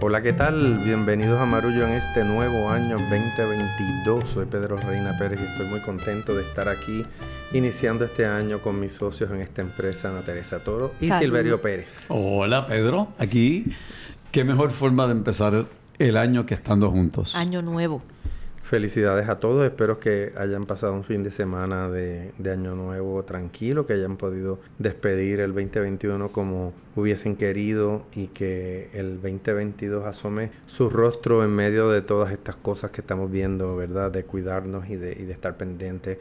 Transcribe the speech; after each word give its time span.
Hola, 0.00 0.22
¿qué 0.22 0.32
tal? 0.32 0.78
Bienvenidos 0.84 1.40
a 1.40 1.44
Marullo 1.44 1.84
en 1.84 1.94
este 1.94 2.22
nuevo 2.22 2.70
año 2.70 2.98
2022. 2.98 4.28
Soy 4.28 4.46
Pedro 4.46 4.76
Reina 4.76 5.18
Pérez 5.18 5.40
y 5.40 5.44
estoy 5.44 5.66
muy 5.66 5.80
contento 5.80 6.36
de 6.36 6.42
estar 6.42 6.68
aquí 6.68 7.04
iniciando 7.52 8.04
este 8.04 8.24
año 8.24 8.60
con 8.60 8.78
mis 8.78 8.92
socios 8.92 9.28
en 9.32 9.40
esta 9.40 9.60
empresa, 9.60 10.10
Ana 10.10 10.20
Teresa 10.20 10.60
Toro 10.60 10.92
y 11.00 11.10
Silverio 11.10 11.60
Pérez. 11.60 12.06
Hola, 12.10 12.64
Pedro, 12.68 13.08
aquí. 13.18 13.72
Qué 14.30 14.44
mejor 14.44 14.70
forma 14.70 15.06
de 15.06 15.12
empezar 15.12 15.66
el 15.98 16.16
año 16.16 16.46
que 16.46 16.54
estando 16.54 16.92
juntos. 16.92 17.34
Año 17.34 17.60
nuevo. 17.60 18.00
Felicidades 18.68 19.30
a 19.30 19.40
todos, 19.40 19.64
espero 19.64 19.98
que 19.98 20.34
hayan 20.36 20.66
pasado 20.66 20.92
un 20.92 21.02
fin 21.02 21.22
de 21.22 21.30
semana 21.30 21.88
de, 21.88 22.34
año 22.52 22.74
nuevo 22.74 23.22
tranquilo, 23.22 23.86
que 23.86 23.94
hayan 23.94 24.18
podido 24.18 24.58
despedir 24.78 25.40
el 25.40 25.54
2021 25.54 26.28
como 26.28 26.74
hubiesen 26.94 27.36
querido 27.36 28.02
y 28.14 28.26
que 28.26 28.90
el 28.92 29.22
2022 29.22 30.04
asome 30.04 30.50
su 30.66 30.90
rostro 30.90 31.42
en 31.42 31.50
medio 31.50 31.88
de 31.88 32.02
todas 32.02 32.30
estas 32.30 32.56
cosas 32.56 32.90
que 32.90 33.00
estamos 33.00 33.30
viendo, 33.30 33.74
¿verdad? 33.74 34.10
De 34.10 34.24
cuidarnos 34.24 34.90
y 34.90 34.96
de, 34.96 35.12
y 35.12 35.24
de 35.24 35.32
estar 35.32 35.56
pendientes 35.56 36.18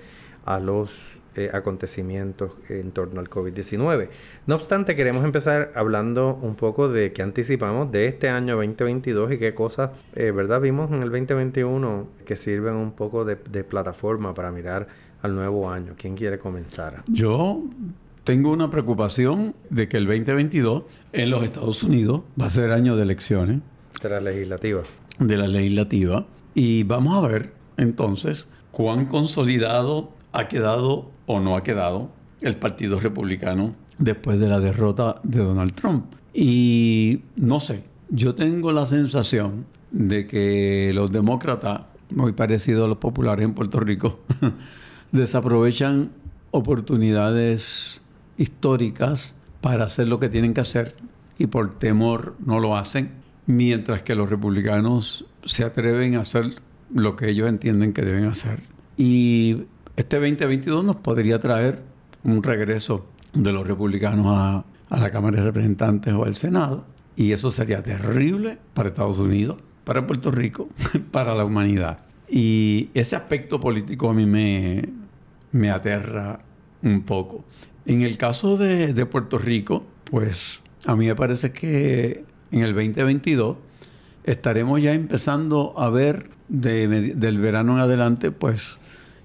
a 0.47 0.59
los 0.61 1.19
eh, 1.35 1.49
acontecimientos 1.53 2.53
en 2.69 2.91
torno 2.91 3.19
al 3.19 3.29
COVID-19. 3.29 4.07
No 4.47 4.55
obstante, 4.55 4.95
queremos 4.95 5.25
empezar 5.25 5.73
hablando 5.75 6.39
un 6.41 6.55
poco 6.55 6.87
de 6.87 7.11
qué 7.11 7.21
anticipamos 7.21 7.91
de 7.91 8.07
este 8.07 8.29
año 8.29 8.55
2022 8.55 9.33
y 9.33 9.37
qué 9.37 9.53
cosas, 9.53 9.91
eh, 10.15 10.31
¿verdad? 10.31 10.61
Vimos 10.61 10.89
en 10.91 11.03
el 11.03 11.11
2021 11.11 12.07
que 12.25 12.37
sirven 12.37 12.75
un 12.75 12.93
poco 12.93 13.25
de, 13.25 13.35
de 13.35 13.65
plataforma 13.65 14.33
para 14.33 14.49
mirar 14.51 14.87
al 15.21 15.35
nuevo 15.35 15.69
año. 15.69 15.95
¿Quién 15.97 16.15
quiere 16.15 16.39
comenzar? 16.39 17.03
Yo 17.07 17.61
tengo 18.23 18.51
una 18.51 18.71
preocupación 18.71 19.53
de 19.69 19.89
que 19.89 19.97
el 19.97 20.05
2022 20.05 20.83
en 21.11 21.29
los 21.29 21.43
Estados 21.43 21.83
Unidos 21.83 22.21
va 22.41 22.45
a 22.45 22.49
ser 22.49 22.71
año 22.71 22.95
de 22.95 23.03
elecciones. 23.03 23.59
De 24.01 24.09
la 24.09 24.21
legislativa. 24.21 24.83
De 25.19 25.35
la 25.35 25.47
legislativa. 25.49 26.25
Y 26.55 26.83
vamos 26.83 27.21
a 27.21 27.27
ver 27.27 27.51
entonces 27.75 28.47
cuán 28.71 29.07
consolidado 29.07 30.16
ha 30.31 30.47
quedado 30.47 31.09
o 31.25 31.39
no 31.39 31.55
ha 31.55 31.63
quedado 31.63 32.09
el 32.41 32.55
Partido 32.57 32.99
Republicano 32.99 33.75
después 33.97 34.39
de 34.39 34.47
la 34.47 34.59
derrota 34.59 35.19
de 35.23 35.39
Donald 35.39 35.73
Trump. 35.73 36.05
Y 36.33 37.21
no 37.35 37.59
sé, 37.59 37.83
yo 38.09 38.35
tengo 38.35 38.71
la 38.71 38.87
sensación 38.87 39.65
de 39.91 40.27
que 40.27 40.91
los 40.93 41.11
demócratas, 41.11 41.81
muy 42.09 42.33
parecidos 42.33 42.85
a 42.85 42.87
los 42.87 42.97
populares 42.97 43.45
en 43.45 43.53
Puerto 43.53 43.79
Rico, 43.79 44.19
desaprovechan 45.11 46.11
oportunidades 46.51 48.01
históricas 48.37 49.33
para 49.61 49.85
hacer 49.85 50.07
lo 50.07 50.19
que 50.19 50.29
tienen 50.29 50.53
que 50.53 50.61
hacer 50.61 50.95
y 51.37 51.47
por 51.47 51.77
temor 51.79 52.35
no 52.45 52.59
lo 52.59 52.77
hacen, 52.77 53.11
mientras 53.45 54.03
que 54.03 54.15
los 54.15 54.29
republicanos 54.29 55.25
se 55.45 55.63
atreven 55.63 56.15
a 56.15 56.21
hacer 56.21 56.61
lo 56.93 57.15
que 57.15 57.29
ellos 57.29 57.49
entienden 57.49 57.93
que 57.93 58.01
deben 58.01 58.25
hacer. 58.25 58.61
Y 58.97 59.63
este 59.97 60.17
2022 60.17 60.85
nos 60.85 60.95
podría 60.97 61.39
traer 61.39 61.81
un 62.23 62.43
regreso 62.43 63.07
de 63.33 63.51
los 63.51 63.67
republicanos 63.67 64.27
a, 64.29 64.63
la 64.95 65.09
Cámara 65.09 65.37
de 65.37 65.43
Representantes 65.43 66.13
o 66.13 66.23
al 66.23 66.35
Senado. 66.35 66.85
Y 67.15 67.31
eso 67.31 67.49
sería 67.49 67.81
terrible 67.81 68.59
para 68.75 68.89
Estados 68.89 69.17
Unidos, 69.17 69.57
para 69.83 70.05
Puerto 70.05 70.29
Rico, 70.29 70.69
para 71.11 71.33
la 71.33 71.43
humanidad. 71.43 71.99
Y 72.29 72.89
ese 72.93 73.15
aspecto 73.15 73.59
político 73.59 74.09
a 74.09 74.13
mí 74.13 74.27
me, 74.27 74.87
me 75.51 75.71
aterra 75.71 76.41
un 76.83 77.01
poco. 77.01 77.43
En 77.87 78.03
el 78.03 78.17
caso 78.17 78.55
de, 78.55 78.93
de, 78.93 79.05
Puerto 79.07 79.39
Rico, 79.39 79.83
pues 80.03 80.61
a 80.85 80.95
mí 80.95 81.07
me 81.07 81.15
parece 81.15 81.51
que 81.51 82.23
en 82.51 82.61
el 82.61 82.75
2022 82.75 83.57
estaremos 84.25 84.79
ya 84.79 84.93
empezando 84.93 85.73
a 85.75 85.89
ver 85.89 86.29
del 86.49 87.39
verano 87.39 87.73
en 87.73 87.79
adelante, 87.79 88.31
pues 88.31 88.77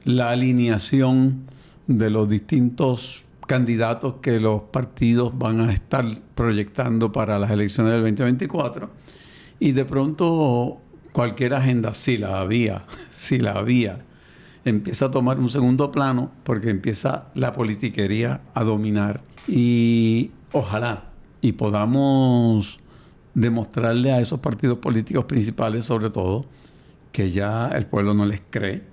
la 0.04 0.30
alineación 0.30 1.44
de 1.86 2.10
los 2.10 2.28
distintos 2.28 3.24
candidatos 3.46 4.14
que 4.22 4.40
los 4.40 4.62
partidos 4.62 5.36
van 5.36 5.60
a 5.60 5.72
estar 5.72 6.04
proyectando 6.34 7.12
para 7.12 7.38
las 7.38 7.50
elecciones 7.50 7.92
del 7.92 8.02
2024 8.02 8.90
y 9.58 9.72
de 9.72 9.84
pronto 9.84 10.80
cualquier 11.12 11.54
agenda, 11.54 11.94
si 11.94 12.18
la 12.18 12.40
había, 12.40 12.84
si 13.10 13.38
la 13.38 13.52
había, 13.52 14.04
empieza 14.64 15.06
a 15.06 15.10
tomar 15.10 15.38
un 15.38 15.50
segundo 15.50 15.90
plano 15.92 16.30
porque 16.44 16.70
empieza 16.70 17.26
la 17.34 17.52
politiquería 17.52 18.40
a 18.54 18.64
dominar. 18.64 19.22
Y 19.46 20.30
ojalá 20.52 21.04
y 21.40 21.52
podamos 21.52 22.78
demostrarle 23.34 24.12
a 24.12 24.20
esos 24.20 24.40
partidos 24.40 24.78
políticos 24.78 25.24
principales 25.24 25.84
sobre 25.86 26.10
todo 26.10 26.46
que 27.10 27.30
ya 27.30 27.68
el 27.68 27.86
pueblo 27.86 28.14
no 28.14 28.24
les 28.24 28.40
cree 28.48 28.91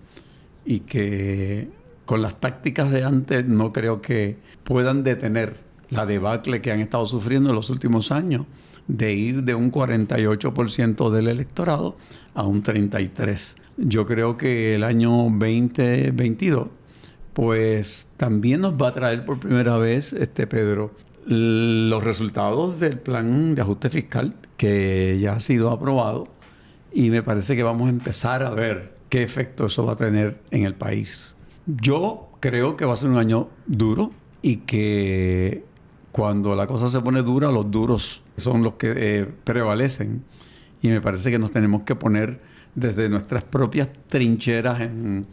y 0.65 0.81
que 0.81 1.69
con 2.05 2.21
las 2.21 2.39
tácticas 2.39 2.91
de 2.91 3.03
antes 3.03 3.45
no 3.45 3.71
creo 3.71 4.01
que 4.01 4.37
puedan 4.63 5.03
detener 5.03 5.57
la 5.89 6.05
debacle 6.05 6.61
que 6.61 6.71
han 6.71 6.79
estado 6.79 7.05
sufriendo 7.05 7.49
en 7.49 7.55
los 7.55 7.69
últimos 7.69 8.11
años 8.11 8.45
de 8.87 9.13
ir 9.13 9.43
de 9.43 9.55
un 9.55 9.71
48% 9.71 11.11
del 11.11 11.27
electorado 11.27 11.95
a 12.33 12.43
un 12.43 12.63
33%. 12.63 13.55
Yo 13.77 14.05
creo 14.05 14.35
que 14.35 14.75
el 14.75 14.83
año 14.83 15.11
2022 15.11 16.67
pues 17.33 18.09
también 18.17 18.61
nos 18.61 18.73
va 18.73 18.89
a 18.89 18.91
traer 18.93 19.23
por 19.23 19.39
primera 19.39 19.77
vez, 19.77 20.11
este 20.13 20.47
Pedro, 20.47 20.91
los 21.25 22.03
resultados 22.03 22.79
del 22.79 22.97
plan 22.97 23.55
de 23.55 23.61
ajuste 23.61 23.89
fiscal 23.89 24.33
que 24.57 25.17
ya 25.21 25.33
ha 25.33 25.39
sido 25.39 25.69
aprobado 25.69 26.27
y 26.91 27.11
me 27.11 27.23
parece 27.23 27.55
que 27.55 27.63
vamos 27.63 27.87
a 27.87 27.91
empezar 27.91 28.43
a 28.43 28.49
ver 28.49 28.98
qué 29.09 29.23
efecto 29.23 29.65
eso 29.65 29.85
va 29.85 29.93
a 29.93 29.95
tener 29.95 30.39
en 30.51 30.63
el 30.63 30.75
país. 30.75 31.35
Yo 31.65 32.29
creo 32.39 32.77
que 32.77 32.85
va 32.85 32.93
a 32.93 32.97
ser 32.97 33.09
un 33.09 33.17
año 33.17 33.49
duro 33.67 34.11
y 34.41 34.57
que 34.57 35.65
cuando 36.11 36.55
la 36.55 36.67
cosa 36.67 36.89
se 36.89 37.01
pone 37.01 37.21
dura, 37.21 37.51
los 37.51 37.69
duros 37.69 38.21
son 38.37 38.63
los 38.63 38.73
que 38.73 38.93
eh, 38.95 39.25
prevalecen. 39.43 40.23
Y 40.81 40.87
me 40.87 41.01
parece 41.01 41.29
que 41.29 41.39
nos 41.39 41.51
tenemos 41.51 41.81
que 41.83 41.95
poner 41.95 42.39
desde 42.75 43.09
nuestras 43.09 43.43
propias 43.43 43.89
trincheras 44.07 44.81
en, 44.81 45.25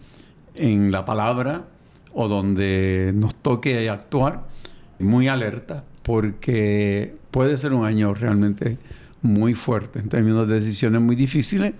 en 0.54 0.90
la 0.90 1.04
palabra 1.04 1.66
o 2.12 2.28
donde 2.28 3.12
nos 3.14 3.34
toque 3.34 3.88
actuar 3.88 4.46
muy 4.98 5.28
alerta, 5.28 5.84
porque 6.02 7.14
puede 7.30 7.58
ser 7.58 7.74
un 7.74 7.84
año 7.84 8.14
realmente 8.14 8.78
muy 9.22 9.54
fuerte 9.54 9.98
en 9.98 10.08
términos 10.08 10.48
de 10.48 10.54
decisiones 10.54 11.00
muy 11.00 11.16
difíciles 11.16 11.74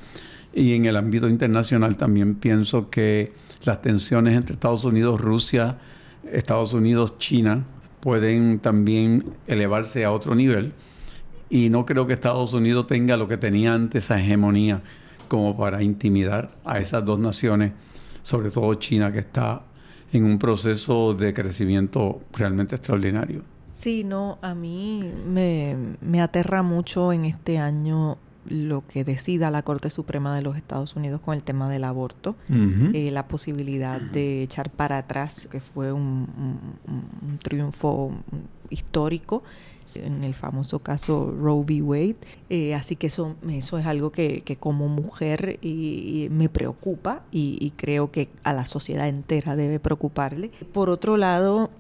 y 0.57 0.73
en 0.73 0.87
el 0.87 0.97
ámbito 0.97 1.29
internacional 1.29 1.97
también 1.97 2.37
pienso 2.37 2.89
que 2.89 3.35
las 3.65 3.83
tensiones 3.83 4.35
entre 4.35 4.55
Estados 4.55 4.85
Unidos, 4.85 5.21
Rusia, 5.21 5.77
Estados 6.33 6.73
Unidos, 6.73 7.19
China 7.19 7.67
pueden 8.01 8.59
también 8.61 9.25
elevarse 9.47 10.07
a 10.07 10.13
otro 10.13 10.35
nivel. 10.35 10.73
Y 11.51 11.69
no 11.69 11.85
creo 11.85 12.07
que 12.07 12.15
Estados 12.15 12.55
Unidos 12.55 12.87
tenga 12.87 13.19
lo 13.19 13.29
que 13.29 13.37
tenía 13.37 13.75
antes, 13.75 14.05
esa 14.05 14.19
hegemonía, 14.19 14.81
como 15.29 15.55
para 15.59 15.83
intimidar 15.83 16.57
a 16.65 16.79
esas 16.79 17.05
dos 17.05 17.19
naciones, 17.19 17.73
sobre 18.23 18.51
todo 18.51 18.73
China, 18.77 19.13
que 19.13 19.19
está 19.19 19.61
en 20.11 20.25
un 20.25 20.39
proceso 20.39 21.13
de 21.13 21.35
crecimiento 21.35 22.23
realmente 22.33 22.77
extraordinario. 22.77 23.43
Sí, 23.75 24.05
no, 24.05 24.39
a 24.41 24.55
mí 24.55 25.13
me, 25.27 25.77
me 26.01 26.23
aterra 26.23 26.63
mucho 26.63 27.13
en 27.13 27.27
este 27.27 27.59
año 27.59 28.17
lo 28.49 28.87
que 28.87 29.05
decida 29.05 29.51
la 29.51 29.63
Corte 29.63 29.91
Suprema 29.91 30.35
de 30.35 30.43
los 30.43 30.57
Estados 30.57 30.97
Unidos 30.97 31.21
con 31.21 31.35
el 31.35 31.43
tema 31.43 31.71
del 31.71 31.85
aborto, 31.85 32.37
eh, 32.49 33.11
la 33.11 33.29
posibilidad 33.29 34.01
de 34.01 34.43
echar 34.43 34.71
para 34.71 34.99
atrás, 34.99 35.49
que 35.51 35.61
fue 35.61 35.93
un, 35.93 36.27
triunfo 37.43 38.13
histórico 38.71 39.43
en 39.95 40.25
el 40.25 40.35
famoso 40.35 40.81
caso 40.81 41.35
Roe 41.41 41.65
v. 41.65 41.83
Wade. 41.83 42.17
Eh, 42.51 42.75
así 42.75 42.97
que 42.97 43.07
eso, 43.07 43.37
eso 43.49 43.79
es 43.79 43.87
algo 43.87 44.11
que, 44.11 44.43
como 44.61 44.89
mujer 44.89 45.59
me 45.63 46.49
preocupa 46.49 47.23
y, 47.31 47.57
y, 47.61 47.71
creo 47.71 48.11
que 48.11 48.29
a 48.43 48.53
la 48.53 48.67
sociedad 48.67 49.09
entera 49.09 49.57
debe 49.57 49.81
preocuparle. 49.81 50.51
Por 50.73 50.91
otro 50.91 51.17
lado, 51.17 51.71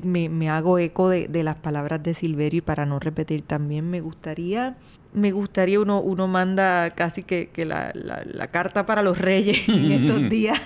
me, 0.00 0.50
hago 0.50 0.78
eco 0.78 1.08
de, 1.08 1.28
las 1.42 1.56
palabras 1.56 2.02
de 2.02 2.14
Silverio 2.14 2.58
y 2.58 2.62
para 2.62 2.86
no 2.86 2.98
repetir 2.98 3.42
también 3.42 3.90
me 3.90 4.00
gustaría, 4.00 4.76
me 5.12 5.32
gustaría 5.32 5.80
uno, 5.80 6.00
uno 6.00 6.28
manda 6.28 6.90
casi 6.90 7.22
que, 7.22 7.50
la, 7.64 7.92
la, 7.94 8.46
carta 8.48 8.86
para 8.86 9.02
los 9.02 9.18
reyes 9.18 9.68
en 9.68 9.92
estos 9.92 10.28
días. 10.30 10.60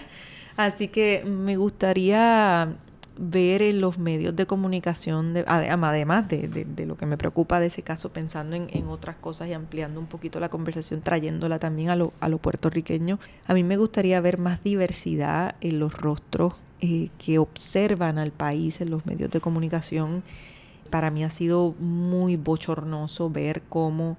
Así 0.57 0.89
que 0.89 1.23
me 1.27 1.57
gustaría 1.57 2.77
ver 3.19 3.63
en 3.63 3.81
los 3.81 3.99
medios 3.99 4.37
de 4.37 4.47
comunicación, 4.47 5.35
además 5.47 6.29
de, 6.29 6.67
lo 6.87 6.97
que 6.97 7.07
me 7.07 7.17
preocupa 7.17 7.61
de 7.61 7.67
ese 7.67 7.83
caso, 7.83 8.11
pensando 8.11 8.57
en, 8.57 8.87
otras 8.89 9.17
cosas 9.17 9.49
y 9.49 9.53
ampliando 9.53 10.01
un 10.01 10.07
poquito 10.07 10.39
la 10.41 10.49
conversación, 10.49 11.01
trayéndola 11.01 11.59
también 11.59 11.91
a 11.91 11.97
lo, 11.97 12.13
a 12.21 12.29
lo 12.29 12.39
puertorriqueño, 12.39 13.19
a 13.47 13.55
mí 13.55 13.65
me 13.65 13.77
gustaría 13.77 14.21
ver 14.21 14.39
más 14.39 14.63
diversidad 14.63 15.57
en 15.61 15.79
los 15.79 15.95
rostros 15.95 16.63
eh, 16.81 17.09
que 17.19 17.39
observan 17.39 18.19
al 18.19 18.33
país 18.33 18.81
en 18.81 18.91
los 18.91 19.07
medios 19.07 19.31
de 19.31 19.41
comunicación. 19.41 20.23
Para 20.91 21.11
mí 21.11 21.25
ha 21.25 21.31
sido 21.31 21.75
muy 21.81 22.37
bochornoso 22.37 23.31
ver 23.31 23.63
cómo 23.69 24.19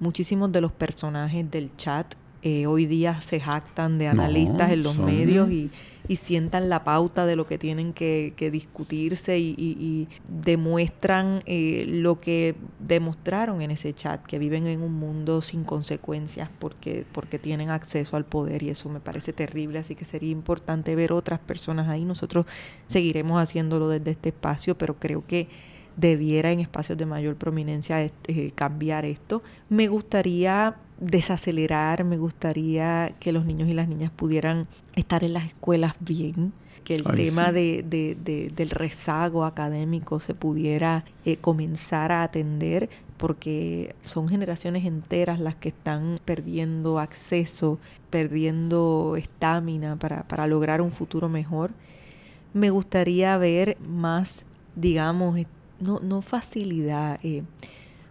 muchísimos 0.00 0.50
de 0.52 0.60
los 0.60 0.72
personajes 0.72 1.50
del 1.50 1.70
chat 1.76 2.14
eh, 2.42 2.66
hoy 2.66 2.86
día 2.86 3.20
se 3.20 3.40
jactan 3.40 3.98
de 3.98 4.06
analistas 4.06 4.70
en 4.70 4.82
los 4.84 4.96
medios 4.98 5.50
y, 5.50 5.70
sientan 6.16 6.68
la 6.68 6.84
pauta 6.84 7.26
de 7.26 7.36
lo 7.36 7.46
que 7.46 7.58
tienen 7.58 7.92
que, 7.92 8.32
discutirse 8.52 9.38
y, 9.38 10.08
demuestran 10.28 11.42
eh, 11.46 11.84
lo 11.86 12.20
que 12.20 12.54
demostraron 12.78 13.60
en 13.62 13.70
ese 13.70 13.92
chat, 13.92 14.24
que 14.24 14.38
viven 14.38 14.66
en 14.66 14.82
un 14.82 14.94
mundo 14.94 15.42
sin 15.42 15.64
consecuencias 15.64 16.50
porque, 16.58 17.04
porque 17.12 17.38
tienen 17.38 17.70
acceso 17.70 18.16
al 18.16 18.24
poder 18.24 18.62
y 18.62 18.70
eso 18.70 18.88
me 18.88 19.00
parece 19.00 19.32
terrible, 19.32 19.78
así 19.78 19.94
que 19.94 20.04
sería 20.04 20.30
importante 20.30 20.94
ver 20.94 21.12
otras 21.12 21.40
personas 21.40 21.88
ahí. 21.88 22.04
Nosotros 22.04 22.46
seguiremos 22.86 23.40
haciéndolo 23.42 23.88
desde 23.88 24.12
este 24.12 24.30
espacio, 24.30 24.76
pero 24.78 24.94
creo 24.98 25.26
que 25.26 25.48
debiera 25.96 26.52
en 26.52 26.60
espacios 26.60 26.96
de 26.96 27.06
mayor 27.06 27.36
prominencia 27.36 28.02
eh, 28.02 28.52
cambiar 28.54 29.04
esto. 29.04 29.42
Me 29.68 29.88
gustaría 29.88 30.76
desacelerar, 31.00 32.04
me 32.04 32.16
gustaría 32.16 33.14
que 33.20 33.32
los 33.32 33.44
niños 33.44 33.68
y 33.68 33.74
las 33.74 33.88
niñas 33.88 34.10
pudieran 34.10 34.66
estar 34.96 35.24
en 35.24 35.32
las 35.32 35.46
escuelas 35.46 35.94
bien, 36.00 36.52
que 36.84 36.94
el 36.94 37.04
tema 37.04 37.52
de, 37.52 37.84
de, 37.86 38.50
del 38.54 38.70
rezago 38.70 39.44
académico 39.44 40.20
se 40.20 40.34
pudiera 40.34 41.04
eh, 41.24 41.36
comenzar 41.36 42.12
a 42.12 42.22
atender, 42.22 42.88
porque 43.18 43.94
son 44.04 44.28
generaciones 44.28 44.86
enteras 44.86 45.38
las 45.38 45.54
que 45.56 45.68
están 45.68 46.16
perdiendo 46.24 46.98
acceso, 46.98 47.78
perdiendo 48.10 49.16
estamina 49.18 49.96
para, 49.96 50.22
para 50.22 50.46
lograr 50.46 50.80
un 50.80 50.90
futuro 50.90 51.28
mejor. 51.28 51.72
Me 52.54 52.70
gustaría 52.70 53.36
ver 53.36 53.76
más, 53.86 54.46
digamos, 54.74 55.38
no, 55.80 56.00
no 56.00 56.22
facilidad, 56.22 57.20
eh, 57.22 57.42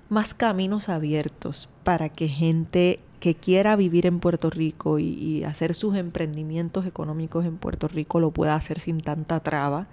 más 0.10 0.34
caminos 0.34 0.90
abiertos 0.90 1.70
para 1.84 2.10
que 2.10 2.28
gente 2.28 3.00
que 3.20 3.36
quiera 3.36 3.76
vivir 3.76 4.06
en 4.06 4.20
Puerto 4.20 4.50
Rico 4.50 5.00
y, 5.00 5.44
hacer 5.44 5.74
sus 5.74 5.96
emprendimientos 5.96 6.86
económicos 6.86 7.46
en 7.46 7.58
Puerto 7.58 7.88
Rico 7.88 8.20
lo 8.20 8.32
pueda 8.32 8.56
hacer 8.56 8.80
sin 8.80 9.02
tanta 9.02 9.40
traba. 9.40 9.88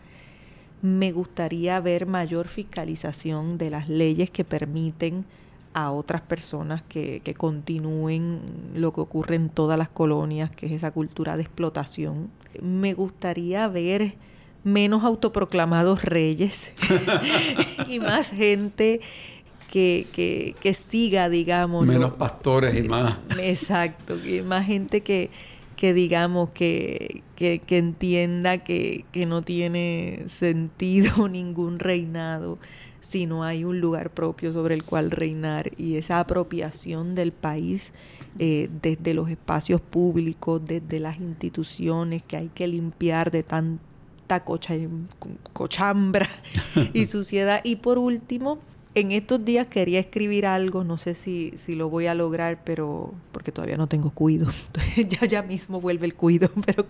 Me 0.82 1.12
gustaría 1.12 1.81
ver 1.81 2.06
mayor 2.06 2.49
fiscalización 2.49 3.56
de 3.56 3.70
las 3.70 3.88
leyes 3.88 4.31
que 4.31 4.44
permiten 4.44 5.25
a 5.72 5.90
otras 5.90 6.20
personas 6.20 6.82
que, 6.82 7.20
que 7.25 7.34
continúen 7.34 8.40
lo 8.75 8.93
que 8.93 9.00
ocurre 9.00 9.37
en 9.37 9.49
todas 9.49 9.78
las 9.78 9.88
colonias, 9.88 10.50
que 10.50 10.67
es 10.67 10.72
esa 10.72 10.90
cultura 10.90 11.37
de 11.37 11.43
explotación. 11.43 12.31
Me 12.60 12.93
gustaría 12.93 13.67
ver 13.69 14.17
menos 14.64 15.05
autoproclamados 15.05 16.05
reyes 16.05 16.72
y 17.88 18.00
más 18.00 18.31
gente 18.31 19.00
que, 19.70 20.55
que, 20.61 20.75
siga, 20.75 21.28
digamos. 21.28 21.87
Menos 21.87 22.12
pastores 22.14 22.76
y 22.76 22.82
más. 22.82 23.19
Exacto, 23.38 24.16
y 24.25 24.43
más 24.43 24.66
gente 24.66 25.00
que, 25.02 25.31
que 25.76 25.93
digamos, 25.93 26.50
que, 26.50 27.22
que, 27.37 27.58
que 27.58 27.78
entienda 27.78 28.58
que, 28.58 29.05
que 29.12 29.26
no 29.26 29.43
tiene 29.43 30.22
sentido 30.26 31.28
ningún 31.28 31.78
reinado 31.78 32.58
si 33.05 33.26
no 33.26 33.44
hay 33.44 33.64
un 33.64 33.81
lugar 33.81 34.11
propio 34.11 34.52
sobre 34.52 34.75
el 34.75 34.82
cual 34.82 35.11
reinar 35.11 35.72
y 35.76 35.96
esa 35.96 36.20
apropiación 36.20 37.14
del 37.14 37.32
país 37.32 37.93
eh, 38.38 38.69
desde 38.82 39.14
los 39.14 39.28
espacios 39.28 39.81
públicos, 39.81 40.60
desde 40.64 40.99
las 40.99 41.20
instituciones 41.20 42.22
que 42.22 42.37
hay 42.37 42.49
que 42.49 42.67
limpiar 42.67 43.31
de 43.31 43.43
tanta 43.43 44.43
cocha, 44.44 44.75
cochambra 45.52 46.28
y 46.94 47.06
suciedad. 47.06 47.60
Y 47.62 47.76
por 47.76 47.99
último, 47.99 48.58
en 48.94 49.12
estos 49.12 49.44
días 49.44 49.67
quería 49.67 49.99
escribir 49.99 50.46
algo, 50.46 50.85
no 50.85 50.96
sé 50.99 51.14
si, 51.14 51.52
si 51.56 51.75
lo 51.75 51.91
voy 51.91 52.06
a 52.06 52.14
lograr, 52.14 52.62
pero 52.64 53.12
porque 53.32 53.52
todavía 53.52 53.76
no 53.76 53.88
tengo 53.88 54.11
cuido. 54.11 54.49
ya, 55.08 55.26
ya 55.26 55.43
mismo 55.43 55.81
vuelve 55.81 56.06
el 56.06 56.14
cuido, 56.14 56.49
pero 56.67 56.87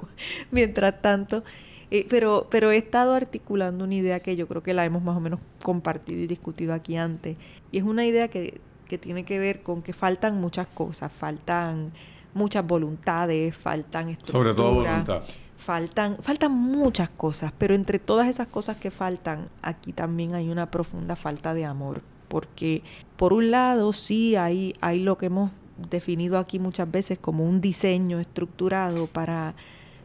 mientras 0.51 1.01
tanto. 1.01 1.43
Eh, 1.91 2.07
pero, 2.09 2.49
pero 2.51 2.71
he 2.71 2.77
estado 2.77 3.15
articulando 3.15 3.85
una 3.85 3.95
idea 3.95 4.21
que 4.21 4.37
yo 4.37 4.49
creo 4.49 4.63
que 4.63 4.75
la 4.75 4.85
hemos 4.85 5.03
más 5.03 5.17
o 5.17 5.21
menos 5.21 5.41
compartido 5.63 6.21
y 6.21 6.27
discutido 6.27 6.75
aquí 6.75 6.97
antes. 6.97 7.37
Y 7.71 7.79
es 7.79 7.85
una 7.85 8.05
idea 8.05 8.29
que, 8.29 8.61
que 8.89 8.99
tiene 8.99 9.25
que 9.25 9.39
ver 9.39 9.63
con 9.63 9.83
que 9.83 9.93
faltan 9.93 10.41
muchas 10.41 10.67
cosas, 10.67 11.13
faltan 11.13 11.93
muchas 12.35 12.67
voluntades, 12.67 13.57
faltan 13.57 14.09
estructuras. 14.09 14.55
Sobre 14.55 14.55
todo 14.55 14.75
voluntad. 14.75 15.23
Faltan, 15.65 16.19
faltan 16.21 16.53
muchas 16.53 17.09
cosas, 17.09 17.51
pero 17.57 17.75
entre 17.75 17.99
todas 17.99 18.29
esas 18.29 18.49
cosas 18.49 18.77
que 18.77 18.91
faltan, 18.91 19.47
aquí 19.63 19.95
también 19.95 20.35
hay 20.35 20.51
una 20.51 20.71
profunda 20.71 21.17
falta 21.17 21.55
de 21.55 21.65
amor. 21.65 22.03
Porque 22.29 22.83
por 23.17 23.33
un 23.33 23.51
lado 23.51 23.95
sí 23.95 24.37
hay, 24.37 24.75
hay 24.83 24.99
lo 24.99 25.17
que 25.17 25.27
hemos 25.27 25.53
definido 25.89 26.39
aquí 26.39 26.59
muchas 26.59 26.91
veces 26.91 27.19
como 27.19 27.49
un 27.49 27.63
diseño 27.63 28.21
estructurado 28.21 29.07
para 29.07 29.55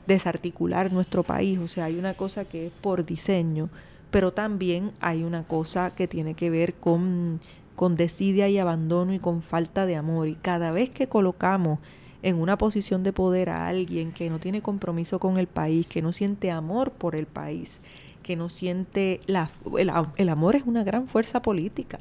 desarticular 0.08 0.94
nuestro 0.94 1.24
país. 1.24 1.60
O 1.60 1.68
sea, 1.68 1.86
hay 1.86 2.00
una 2.00 2.14
cosa 2.14 2.46
que 2.46 2.68
es 2.68 2.72
por 2.80 3.06
diseño, 3.06 3.70
pero 4.12 4.32
también 4.32 4.94
hay 5.02 5.24
una 5.24 5.44
cosa 5.44 5.94
que 5.94 6.08
tiene 6.08 6.36
que 6.36 6.50
ver 6.50 6.76
con, 6.76 7.42
con 7.76 7.98
desidia 7.98 8.48
y 8.48 8.60
abandono 8.60 9.14
y 9.14 9.20
con 9.20 9.42
falta 9.42 9.86
de 9.86 9.98
amor. 9.98 10.30
Y 10.30 10.36
cada 10.36 10.72
vez 10.72 10.90
que 10.90 11.08
colocamos 11.08 11.80
en 12.22 12.38
una 12.38 12.58
posición 12.58 13.04
de 13.04 13.14
poder 13.14 13.50
a 13.50 13.68
alguien 13.68 14.12
que 14.12 14.30
no 14.30 14.40
tiene 14.40 14.62
compromiso 14.62 15.20
con 15.20 15.38
el 15.38 15.48
país, 15.48 15.88
que 15.88 16.02
no 16.02 16.12
siente 16.12 16.52
amor 16.52 16.92
por 16.92 17.16
el 17.16 17.26
país, 17.26 17.80
que 18.24 18.36
no 18.36 18.50
siente 18.50 19.22
la, 19.26 19.50
el, 19.78 20.30
amor 20.30 20.56
es 20.56 20.64
una 20.66 20.84
gran 20.84 21.08
fuerza 21.08 21.42
política. 21.42 22.00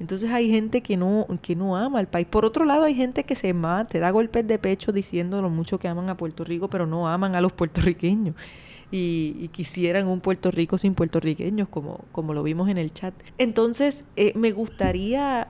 Entonces 0.00 0.30
hay 0.30 0.50
gente 0.50 0.80
que 0.80 0.96
no, 0.96 1.26
que 1.42 1.54
no 1.54 1.76
ama 1.76 1.98
al 1.98 2.08
país. 2.08 2.26
Por 2.26 2.44
otro 2.44 2.64
lado, 2.64 2.84
hay 2.84 2.94
gente 2.94 3.24
que 3.24 3.36
se 3.36 3.52
mata, 3.52 3.98
da 3.98 4.10
golpes 4.10 4.46
de 4.46 4.58
pecho 4.58 4.92
diciendo 4.92 5.42
lo 5.42 5.50
mucho 5.50 5.78
que 5.78 5.88
aman 5.88 6.08
a 6.08 6.16
Puerto 6.16 6.42
Rico, 6.42 6.68
pero 6.68 6.86
no 6.86 7.06
aman 7.06 7.36
a 7.36 7.40
los 7.40 7.52
puertorriqueños. 7.52 8.34
Y, 8.90 9.48
quisieran 9.48 10.08
un 10.08 10.20
Puerto 10.20 10.50
Rico 10.50 10.76
sin 10.76 10.94
puertorriqueños, 10.94 11.68
como, 11.68 12.00
como 12.10 12.34
lo 12.34 12.42
vimos 12.42 12.68
en 12.70 12.78
el 12.78 12.92
chat. 12.92 13.14
Entonces, 13.38 14.04
eh, 14.16 14.32
me 14.34 14.50
gustaría 14.50 15.48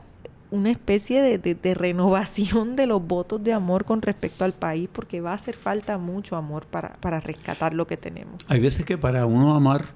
una 0.50 0.70
especie 0.70 1.38
de, 1.38 1.75
renovación 1.75 2.76
de 2.76 2.87
los 2.87 3.06
votos 3.06 3.43
de 3.43 3.52
amor 3.52 3.85
con 3.85 4.02
respecto 4.02 4.44
al 4.44 4.52
país, 4.52 4.88
porque 4.93 5.20
va 5.20 5.32
a 5.32 5.35
hacer 5.35 5.56
falta 5.56 5.99
mucho 5.99 6.37
amor 6.37 6.67
para, 6.67 6.94
para 6.94 7.20
rescatar 7.20 7.75
lo 7.75 7.87
que 7.87 7.97
tenemos. 7.97 8.43
Hay 8.49 8.61
veces 8.61 8.85
que 8.85 8.99
para 8.99 9.26
uno 9.26 9.54
amar 9.54 9.95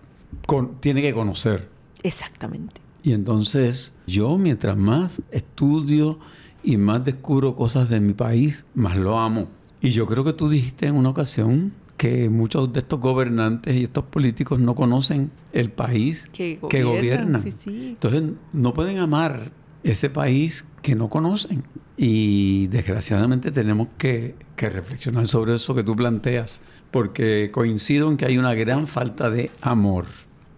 tiene 0.80 1.02
que 1.02 1.12
conocer. 1.12 1.68
Exactamente. 2.02 2.80
Y 3.02 3.12
entonces 3.12 3.94
yo 4.06 4.38
mientras 4.38 4.76
más 4.76 5.20
estudio 5.30 6.18
y 6.62 6.76
más 6.76 7.04
descubro 7.04 7.54
cosas 7.54 7.88
de 7.88 8.00
mi 8.00 8.14
país, 8.14 8.64
más 8.74 8.96
lo 8.96 9.18
amo. 9.18 9.48
Y 9.80 9.90
yo 9.90 10.06
creo 10.06 10.24
que 10.24 10.32
tú 10.32 10.48
dijiste 10.48 10.86
en 10.86 10.96
una 10.96 11.10
ocasión 11.10 11.72
que 11.96 12.28
muchos 12.28 12.72
de 12.72 12.80
estos 12.80 13.00
gobernantes 13.00 13.76
y 13.76 13.84
estos 13.84 14.04
políticos 14.04 14.58
no 14.58 14.74
conocen 14.74 15.30
el 15.52 15.70
país 15.70 16.28
que, 16.32 16.58
gobiernan. 16.60 17.44
Entonces 17.66 18.22
no 18.52 18.74
pueden 18.74 18.98
amar 18.98 19.52
ese 19.84 20.10
país 20.10 20.66
que 20.82 20.96
no 20.96 21.08
conocen. 21.08 21.62
Y 21.96 22.66
desgraciadamente 22.68 23.52
tenemos 23.52 23.88
que, 23.96 24.34
reflexionar 24.56 25.28
sobre 25.28 25.54
eso 25.54 25.74
que 25.74 25.84
tú 25.84 25.94
planteas, 25.94 26.60
porque 26.90 27.50
coincido 27.52 28.10
en 28.10 28.16
que 28.16 28.24
hay 28.24 28.38
una 28.38 28.54
gran 28.54 28.86
falta 28.86 29.30
de 29.30 29.50
amor 29.60 30.06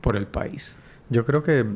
por 0.00 0.16
el 0.16 0.26
país. 0.26 0.78
Yo 1.08 1.24
creo 1.24 1.42
que 1.42 1.66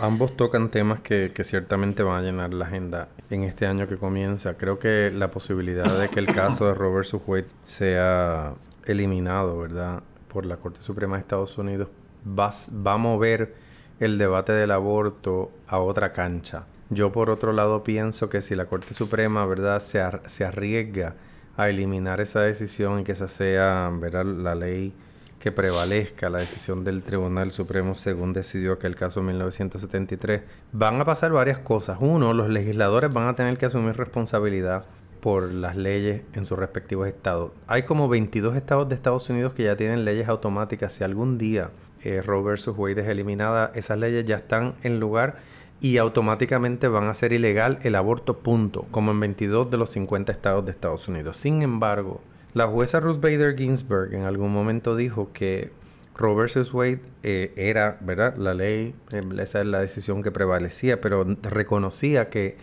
ambos 0.00 0.36
tocan 0.36 0.70
temas 0.70 1.00
que, 1.00 1.32
ciertamente 1.42 2.02
van 2.02 2.22
a 2.22 2.22
llenar 2.22 2.54
la 2.54 2.66
agenda 2.66 3.08
en 3.30 3.44
este 3.44 3.66
año 3.66 3.86
que 3.86 3.96
comienza. 3.96 4.54
Creo 4.54 4.78
que 4.78 5.10
la 5.10 5.30
posibilidad 5.30 5.98
de 5.98 6.08
que 6.08 6.20
el 6.20 6.26
caso 6.26 6.66
de 6.66 6.74
Robert 6.74 7.08
Wade 7.26 7.46
sea 7.62 8.54
eliminado, 8.86 9.58
¿verdad?, 9.58 10.02
por 10.32 10.46
la 10.46 10.56
Corte 10.56 10.80
Suprema 10.80 11.16
de 11.16 11.22
Estados 11.22 11.58
Unidos 11.58 11.88
va, 12.26 12.50
va 12.86 12.94
a 12.94 12.96
mover 12.98 13.54
el 13.98 14.16
debate 14.16 14.52
del 14.52 14.70
aborto 14.70 15.50
a 15.66 15.78
otra 15.78 16.12
cancha. 16.12 16.64
Yo 16.90 17.12
por 17.12 17.30
otro 17.30 17.52
lado 17.52 17.84
pienso 17.84 18.28
que 18.28 18.40
si 18.40 18.54
la 18.54 18.66
Corte 18.66 18.94
Suprema, 18.94 19.46
¿verdad?, 19.46 19.80
se, 19.80 20.02
se 20.26 20.44
arriesga 20.44 21.14
a 21.56 21.68
eliminar 21.68 22.20
esa 22.20 22.40
decisión 22.40 23.00
y 23.00 23.04
que 23.04 23.12
esa 23.12 23.28
sea, 23.28 23.90
la 23.90 24.54
ley 24.54 24.92
que 25.38 25.52
prevalezca 25.52 26.28
la 26.28 26.38
decisión 26.38 26.84
del 26.84 27.02
Tribunal 27.02 27.50
Supremo 27.50 27.94
según 27.94 28.32
decidió 28.32 28.72
aquel 28.72 28.94
caso 28.94 29.20
en 29.20 29.26
1973, 29.26 30.42
van 30.72 31.00
a 31.00 31.04
pasar 31.04 31.32
varias 31.32 31.58
cosas. 31.58 31.98
Uno, 32.00 32.34
los 32.34 32.50
legisladores 32.50 33.12
van 33.12 33.28
a 33.28 33.34
tener 33.34 33.56
que 33.56 33.66
asumir 33.66 33.96
responsabilidad 33.96 34.84
por 35.20 35.50
las 35.50 35.76
leyes 35.76 36.22
en 36.34 36.44
sus 36.44 36.58
respectivos 36.58 37.08
estados. 37.08 37.52
Hay 37.66 37.84
como 37.84 38.08
22 38.08 38.56
estados 38.56 38.88
de 38.88 38.94
Estados 38.94 39.28
Unidos 39.30 39.54
que 39.54 39.64
ya 39.64 39.76
tienen 39.76 40.04
leyes 40.04 40.28
automáticas. 40.28 40.92
Si 40.92 41.04
algún 41.04 41.38
día 41.38 41.70
eh, 42.02 42.22
Roe 42.22 42.42
versus 42.42 42.76
Wade 42.76 43.02
es 43.02 43.08
eliminada, 43.08 43.70
esas 43.74 43.98
leyes 43.98 44.24
ya 44.24 44.36
están 44.36 44.74
en 44.82 45.00
lugar 45.00 45.36
y 45.80 45.96
automáticamente 45.96 46.88
van 46.88 47.08
a 47.08 47.14
ser 47.14 47.32
ilegal 47.32 47.78
el 47.82 47.94
aborto 47.94 48.38
punto, 48.38 48.86
como 48.90 49.12
en 49.12 49.20
22 49.20 49.70
de 49.70 49.78
los 49.78 49.90
50 49.90 50.30
estados 50.30 50.64
de 50.64 50.72
Estados 50.72 51.08
Unidos. 51.08 51.36
Sin 51.36 51.62
embargo, 51.62 52.20
la 52.52 52.66
jueza 52.66 53.00
Ruth 53.00 53.20
Bader 53.20 53.56
Ginsburg 53.56 54.12
en 54.12 54.24
algún 54.24 54.52
momento 54.52 54.94
dijo 54.94 55.30
que 55.32 55.70
Roe 56.16 56.34
vs. 56.34 56.74
Wade 56.74 57.00
eh, 57.22 57.52
era, 57.56 57.96
¿verdad? 58.02 58.36
La 58.36 58.52
ley, 58.52 58.94
eh, 59.10 59.22
esa 59.38 59.60
es 59.60 59.66
la 59.66 59.80
decisión 59.80 60.22
que 60.22 60.30
prevalecía, 60.30 61.00
pero 61.00 61.24
reconocía 61.42 62.28
que 62.28 62.56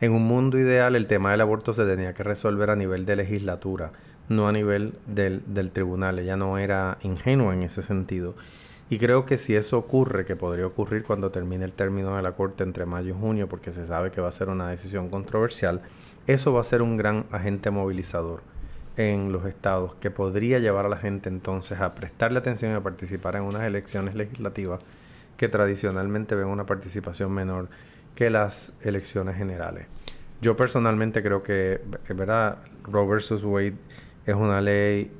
En 0.00 0.12
un 0.12 0.24
mundo 0.24 0.58
ideal 0.58 0.96
el 0.96 1.06
tema 1.06 1.30
del 1.30 1.42
aborto 1.42 1.72
se 1.72 1.84
tenía 1.84 2.12
que 2.12 2.24
resolver 2.24 2.70
a 2.70 2.76
nivel 2.76 3.06
de 3.06 3.14
legislatura, 3.14 3.92
no 4.28 4.48
a 4.48 4.52
nivel 4.52 4.94
del, 5.06 5.42
del 5.46 5.70
tribunal. 5.70 6.18
Ella 6.18 6.36
no 6.36 6.58
era 6.58 6.98
ingenua 7.02 7.54
en 7.54 7.62
ese 7.62 7.82
sentido. 7.82 8.34
Y 8.90 8.98
creo 8.98 9.24
que 9.24 9.36
si 9.36 9.54
eso 9.54 9.78
ocurre, 9.78 10.24
que 10.24 10.36
podría 10.36 10.66
ocurrir 10.66 11.04
cuando 11.04 11.30
termine 11.30 11.64
el 11.64 11.72
término 11.72 12.16
de 12.16 12.22
la 12.22 12.32
Corte 12.32 12.62
entre 12.62 12.84
mayo 12.84 13.14
y 13.14 13.18
junio, 13.18 13.48
porque 13.48 13.72
se 13.72 13.86
sabe 13.86 14.10
que 14.10 14.20
va 14.20 14.28
a 14.28 14.32
ser 14.32 14.48
una 14.48 14.68
decisión 14.68 15.08
controversial, 15.08 15.80
eso 16.26 16.52
va 16.52 16.60
a 16.60 16.64
ser 16.64 16.82
un 16.82 16.96
gran 16.96 17.24
agente 17.30 17.70
movilizador 17.70 18.42
en 18.96 19.32
los 19.32 19.46
estados 19.46 19.94
que 19.94 20.10
podría 20.10 20.58
llevar 20.58 20.86
a 20.86 20.88
la 20.88 20.98
gente 20.98 21.28
entonces 21.28 21.80
a 21.80 21.92
prestarle 21.94 22.38
atención 22.38 22.72
y 22.72 22.74
a 22.74 22.82
participar 22.82 23.36
en 23.36 23.42
unas 23.42 23.62
elecciones 23.62 24.14
legislativas 24.14 24.80
que 25.36 25.48
tradicionalmente 25.48 26.34
ven 26.34 26.48
una 26.48 26.66
participación 26.66 27.32
menor 27.32 27.68
que 28.14 28.30
las 28.30 28.74
elecciones 28.82 29.36
generales. 29.36 29.86
Yo 30.40 30.56
personalmente 30.56 31.22
creo 31.22 31.42
que, 31.42 31.80
¿verdad? 32.14 32.58
Roe 32.84 33.06
versus 33.06 33.44
Wade 33.44 33.74
es 34.26 34.34
una 34.34 34.60
ley 34.60 35.10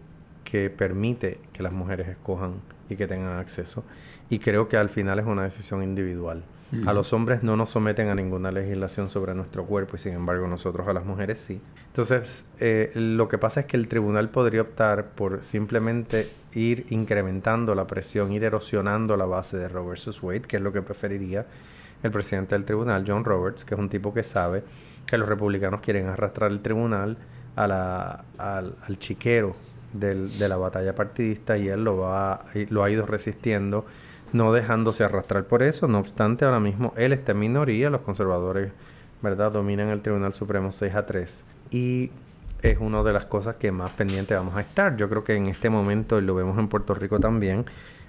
que 0.45 0.69
permite 0.69 1.40
que 1.52 1.62
las 1.62 1.73
mujeres 1.73 2.09
escojan 2.09 2.54
y 2.92 2.96
que 2.96 3.06
tengan 3.06 3.38
acceso. 3.38 3.84
Y 4.30 4.38
creo 4.38 4.68
que 4.68 4.76
al 4.76 4.88
final 4.88 5.18
es 5.18 5.26
una 5.26 5.42
decisión 5.42 5.82
individual. 5.82 6.44
A 6.87 6.94
los 6.94 7.12
hombres 7.12 7.42
no 7.42 7.54
nos 7.54 7.68
someten 7.68 8.08
a 8.08 8.14
ninguna 8.14 8.50
legislación 8.50 9.11
sobre 9.11 9.34
nuestro 9.34 9.66
cuerpo 9.66 9.96
y 9.96 9.99
sin 9.99 10.14
embargo 10.14 10.46
nosotros 10.46 10.88
a 10.88 10.94
las 10.94 11.04
mujeres 11.04 11.38
sí. 11.38 11.61
Entonces, 11.88 12.46
eh, 12.61 12.90
lo 12.94 13.28
que 13.28 13.37
pasa 13.37 13.61
es 13.61 13.66
que 13.66 13.76
el 13.76 13.88
tribunal 13.88 14.30
podría 14.30 14.62
optar 14.62 15.11
por 15.11 15.42
simplemente 15.42 16.30
ir 16.54 16.87
incrementando 16.88 17.75
la 17.75 17.87
presión, 17.87 18.32
ir 18.32 18.44
erosionando 18.44 19.18
la 19.18 19.26
base 19.26 19.58
de 19.58 19.68
Roe 19.68 19.87
versus 19.87 20.22
Wade, 20.22 20.42
que 20.42 20.56
es 20.56 20.62
lo 20.62 20.72
que 20.72 20.80
preferiría 20.80 21.44
el 22.02 22.11
presidente 22.11 22.54
del 22.54 22.64
tribunal, 22.64 23.04
John 23.06 23.22
Roberts, 23.22 23.66
que 23.66 23.75
es 23.75 23.78
un 23.78 23.90
tipo 23.90 24.14
que 24.14 24.22
sabe 24.22 24.64
que 25.04 25.18
los 25.18 25.28
republicanos 25.28 25.82
quieren 25.82 26.06
arrastrar 26.06 26.50
el 26.50 26.62
tribunal 26.62 27.18
a 27.54 27.66
la, 27.66 28.25
al, 28.38 28.76
al 28.87 28.99
chiquero 28.99 29.54
del, 29.92 30.38
de 30.38 30.49
la 30.49 30.56
batalla 30.56 30.94
partidista 30.94 31.56
y 31.56 31.68
él 31.68 31.84
lo, 31.84 31.99
va, 31.99 32.44
lo 32.70 32.84
ha 32.84 32.90
ido 32.90 33.06
resistiendo, 33.06 33.84
no 34.32 34.52
dejándose 34.52 35.04
arrastrar 35.04 35.44
por 35.44 35.62
eso. 35.62 35.88
No 35.88 35.99
obstante, 35.99 36.44
ahora 36.44 36.61
mismo 36.61 36.92
él 36.96 37.12
está 37.12 37.32
en 37.32 37.38
minoría, 37.40 37.90
los 37.90 38.02
conservadores 38.02 38.72
¿verdad? 39.22 39.52
dominan 39.52 39.88
el 39.88 40.02
Tribunal 40.02 40.32
Supremo 40.32 40.72
6 40.72 40.94
a 40.94 41.06
3 41.06 41.44
y 41.70 42.11
es 42.62 42.78
una 42.78 43.02
de 43.02 43.12
las 43.12 43.26
cosas 43.26 43.56
que 43.56 43.72
más 43.72 43.90
pendiente 43.90 44.34
vamos 44.34 44.56
a 44.56 44.61
estar. 44.61 44.96
Yo 44.96 45.08
creo 45.08 45.25
que 45.25 45.34
en 45.34 45.46
este 45.46 45.68
momento, 45.68 46.18
y 46.18 46.22
lo 46.22 46.34
vemos 46.34 46.58
en 46.58 46.68
Puerto 46.68 46.94
Rico 46.94 47.18
también, 47.18 47.64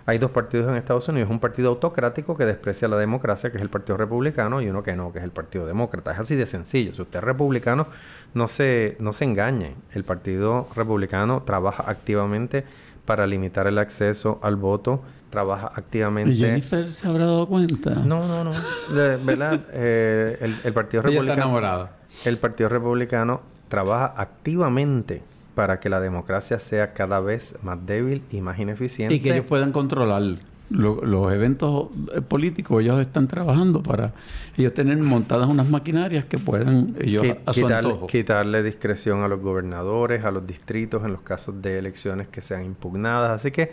hay 0.06 0.18
dos 0.18 0.32
partidos 0.32 0.70
en 0.70 0.76
Estados 0.76 1.08
Unidos, 1.08 1.30
un 1.30 1.40
partido 1.40 1.70
autocrático 1.70 2.36
que 2.36 2.46
desprecia 2.46 2.88
la 2.88 2.98
democracia, 2.98 3.52
que 3.52 3.58
es 3.58 3.64
el 3.64 3.70
Partido 3.70 3.98
Republicano, 3.98 4.62
y 4.62 4.68
uno 4.68 4.84
que 4.84 4.96
no, 4.96 5.14
que 5.14 5.20
es 5.20 5.24
el 5.24 5.32
Partido 5.32 5.66
Demócrata. 5.66 6.12
Es 6.12 6.20
así 6.20 6.36
de 6.36 6.46
sencillo. 6.46 6.94
Si 6.94 7.02
usted 7.02 7.20
es 7.20 7.24
republicano, 7.24 7.88
no 8.34 8.48
se, 8.48 8.98
no 9.00 9.14
se 9.14 9.24
engañe. 9.24 9.76
El 9.94 10.04
Partido 10.04 10.68
Republicano 10.76 11.44
trabaja 11.44 11.90
activamente 11.90 12.66
para 13.06 13.26
limitar 13.28 13.68
el 13.68 13.78
acceso 13.78 14.40
al 14.42 14.58
voto, 14.58 15.02
trabaja 15.30 15.72
activamente... 15.74 16.32
¿Y 16.32 16.38
Jennifer 16.38 16.92
se 16.92 17.08
habrá 17.08 17.26
dado 17.26 17.48
cuenta? 17.48 17.92
No, 17.96 18.28
no, 18.28 18.44
no. 18.44 18.52
¿Verdad? 18.92 19.62
Eh, 19.74 20.38
el, 20.64 20.74
Partido 20.74 21.04
Republicano... 21.04 21.90
El 22.26 22.38
Partido 22.38 22.70
Republicano 22.70 23.42
trabaja 23.70 24.14
activamente 24.18 25.24
para 25.56 25.80
que 25.80 25.90
la 25.90 26.00
democracia 26.00 26.60
sea 26.60 26.94
cada 26.94 27.20
vez 27.20 27.56
más 27.64 27.86
débil 27.86 28.24
y 28.32 28.42
más 28.42 28.60
ineficiente. 28.60 29.16
Y 29.16 29.20
que 29.20 29.32
ellos 29.32 29.46
puedan 29.46 29.72
controlar 29.72 30.24
los 30.70 31.32
eventos 31.32 31.90
eh, 32.14 32.22
políticos. 32.22 32.82
Ellos 32.82 33.00
están 33.00 33.28
trabajando 33.28 33.84
para 33.84 34.14
ellos 34.58 34.74
tener 34.74 34.98
montadas 34.98 35.48
unas 35.48 35.70
maquinarias 35.70 36.26
que 36.26 36.38
puedan 36.38 36.96
ellos 37.00 37.24
a 37.46 37.52
quitarle, 37.52 37.96
quitarle 38.08 38.64
discreción 38.64 39.22
a 39.22 39.28
los 39.28 39.40
gobernadores, 39.42 40.26
a 40.26 40.32
los 40.32 40.46
distritos 40.48 41.04
en 41.06 41.12
los 41.12 41.22
casos 41.22 41.62
de 41.62 41.78
elecciones 41.78 42.28
que 42.28 42.42
sean 42.42 42.64
impugnadas. 42.64 43.32
Así 43.32 43.52
que 43.52 43.72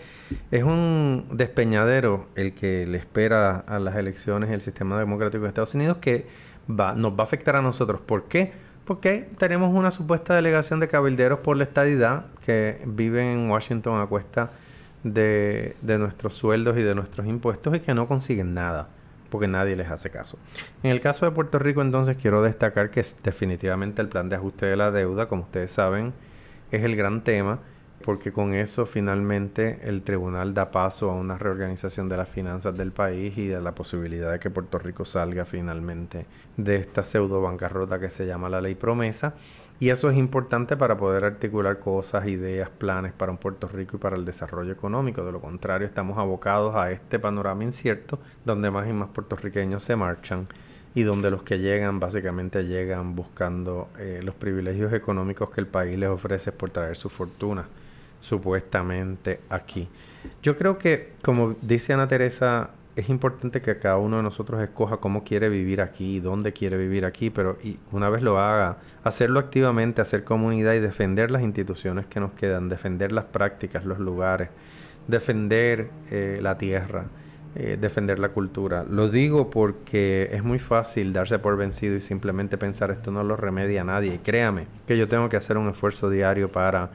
es 0.51 0.63
un 0.63 1.25
despeñadero 1.33 2.27
el 2.35 2.53
que 2.53 2.87
le 2.87 2.99
espera 2.99 3.57
a 3.57 3.79
las 3.79 3.97
elecciones 3.97 4.51
el 4.51 4.61
sistema 4.61 4.99
democrático 4.99 5.43
de 5.45 5.49
Estados 5.49 5.75
Unidos 5.75 5.99
que 5.99 6.27
va, 6.69 6.95
nos 6.95 7.13
va 7.13 7.21
a 7.21 7.23
afectar 7.25 7.57
a 7.57 7.63
nosotros. 7.63 8.01
¿Por 8.01 8.25
qué? 8.25 8.53
Porque 8.91 9.29
tenemos 9.39 9.73
una 9.73 9.93
supuesta 9.93 10.35
delegación 10.35 10.81
de 10.81 10.89
cabilderos 10.89 11.39
por 11.39 11.57
la 11.57 11.63
estadidad 11.63 12.25
que 12.45 12.83
viven 12.85 13.27
en 13.27 13.49
Washington 13.49 14.01
a 14.01 14.07
cuesta 14.09 14.51
de, 15.05 15.77
nuestros 15.81 16.35
sueldos 16.35 16.77
y 16.77 16.83
de 16.83 16.97
nuestros 16.97 17.29
impuestos 17.29 17.73
y 17.77 17.79
que 17.79 17.95
no 17.95 18.09
consiguen 18.09 18.53
nada 18.53 18.89
porque 19.31 19.47
nadie 19.47 19.77
les 19.77 19.89
hace 19.89 20.11
caso. 20.11 20.39
En 20.83 20.91
el 20.91 21.01
caso 21.01 21.25
de 21.25 21.31
Puerto 21.31 21.61
Rico, 21.61 21.83
entonces, 21.83 22.17
quiero 22.21 22.43
destacar 22.43 22.91
que 22.91 23.07
definitivamente 23.23 24.03
el 24.03 24.09
plan 24.09 24.29
de 24.29 24.35
ajuste 24.35 24.67
de 24.67 24.77
la 24.77 24.91
deuda, 24.91 25.27
como 25.27 25.43
ustedes 25.43 25.71
saben, 25.71 26.13
es 26.73 26.83
el 26.83 26.97
gran 26.97 27.23
tema 27.23 27.61
porque 28.05 28.33
con 28.33 28.55
eso 28.55 28.87
finalmente 28.87 29.81
el 29.83 30.03
tribunal 30.03 30.55
da 30.55 30.71
paso 30.71 31.11
a 31.11 31.15
una 31.15 31.37
reorganización 31.37 32.09
de 32.09 32.17
las 32.17 32.29
finanzas 32.29 32.77
del 32.77 32.93
país 32.93 33.37
y 33.37 33.47
de 33.47 33.61
la 33.61 33.75
posibilidad 33.75 34.33
de 34.33 34.39
que 34.39 34.51
Puerto 34.51 34.79
Rico 34.79 35.05
salga 35.05 35.45
finalmente 35.45 36.27
de 36.57 36.77
esta 36.77 37.05
pseudo 37.05 37.43
bancarrota 37.43 38.01
que 38.01 38.09
se 38.09 38.27
llama 38.27 38.49
la 38.49 38.61
ley 38.61 38.75
promesa. 38.75 39.35
Y 39.79 39.89
eso 39.89 40.11
es 40.11 40.17
importante 40.19 40.77
para 40.77 40.99
poder 40.99 41.25
articular 41.25 41.79
cosas, 41.79 42.27
ideas, 42.27 42.69
planes 42.69 43.13
para 43.13 43.33
un 43.33 43.39
Puerto 43.39 43.67
Rico 43.67 43.97
y 43.97 44.01
para 44.01 44.17
el 44.17 44.27
desarrollo 44.27 44.73
económico. 44.73 45.25
De 45.25 45.33
lo 45.33 45.41
contrario, 45.41 45.87
estamos 45.87 46.19
abocados 46.19 46.77
a 46.77 46.91
este 46.93 47.19
panorama 47.19 47.65
incierto 47.65 48.19
donde 48.45 48.71
más 48.71 48.89
y 48.89 48.93
más 48.93 49.09
puertorriqueños 49.09 49.83
se 49.83 49.97
marchan 49.97 50.49
y 50.95 51.03
donde 51.03 51.31
los 51.31 51.43
que 51.45 51.59
llegan 51.59 52.01
básicamente 52.01 52.65
llegan 52.65 53.15
buscando 53.15 53.89
eh, 53.99 54.21
los 54.23 54.35
privilegios 54.35 54.93
económicos 54.93 55.51
que 55.51 55.61
el 55.61 55.67
país 55.67 55.97
les 55.97 56.11
ofrece 56.11 56.53
por 56.53 56.71
traer 56.71 56.97
su 56.97 57.09
fortuna 57.09 57.67
supuestamente 58.21 59.41
aquí. 59.49 59.89
Yo 60.43 60.57
creo 60.57 60.79
que, 60.79 61.15
como 61.23 61.57
dice 61.63 61.93
Ana 61.93 62.09
Teresa, 62.09 62.71
es 62.97 63.09
importante 63.09 63.63
que 63.63 63.79
cada 63.79 63.97
uno 63.97 64.19
de 64.19 64.23
nosotros 64.23 64.61
escoja 64.61 64.99
cómo 64.99 65.25
quiere 65.25 65.49
vivir 65.49 65.81
aquí, 65.81 66.21
dónde 66.21 66.53
quiere 66.53 66.77
vivir 66.77 67.05
aquí, 67.05 67.31
pero 67.31 67.57
y 67.63 67.79
una 67.93 68.11
vez 68.11 68.23
lo 68.23 68.39
haga, 68.39 68.79
hacerlo 69.05 69.41
activamente, 69.41 70.03
hacer 70.03 70.25
comunidad 70.25 70.75
y 70.75 70.81
defender 70.81 71.31
las 71.31 71.43
instituciones 71.43 72.07
que 72.07 72.21
nos 72.21 72.33
quedan, 72.33 72.69
defender 72.69 73.13
las 73.13 73.25
prácticas, 73.25 73.85
los 73.85 73.99
lugares, 73.99 74.49
defender 75.07 75.91
eh, 76.11 76.41
la 76.43 76.59
tierra, 76.59 77.07
eh, 77.55 77.79
defender 77.81 78.19
la 78.19 78.29
cultura. 78.29 78.85
Lo 78.89 79.09
digo 79.09 79.51
porque 79.51 80.29
es 80.33 80.45
muy 80.45 80.59
fácil 80.59 81.13
darse 81.13 81.39
por 81.39 81.57
vencido 81.57 81.97
y 81.97 82.01
simplemente 82.01 82.59
pensar 82.59 82.91
esto 82.91 83.11
no 83.11 83.25
lo 83.25 83.37
remedia 83.37 83.81
a 83.81 83.85
nadie. 83.85 84.15
Y 84.15 84.19
créame 84.19 84.67
que 84.87 84.99
yo 84.99 85.09
tengo 85.09 85.29
que 85.29 85.37
hacer 85.37 85.57
un 85.57 85.69
esfuerzo 85.69 86.11
diario 86.11 86.53
para 86.53 86.91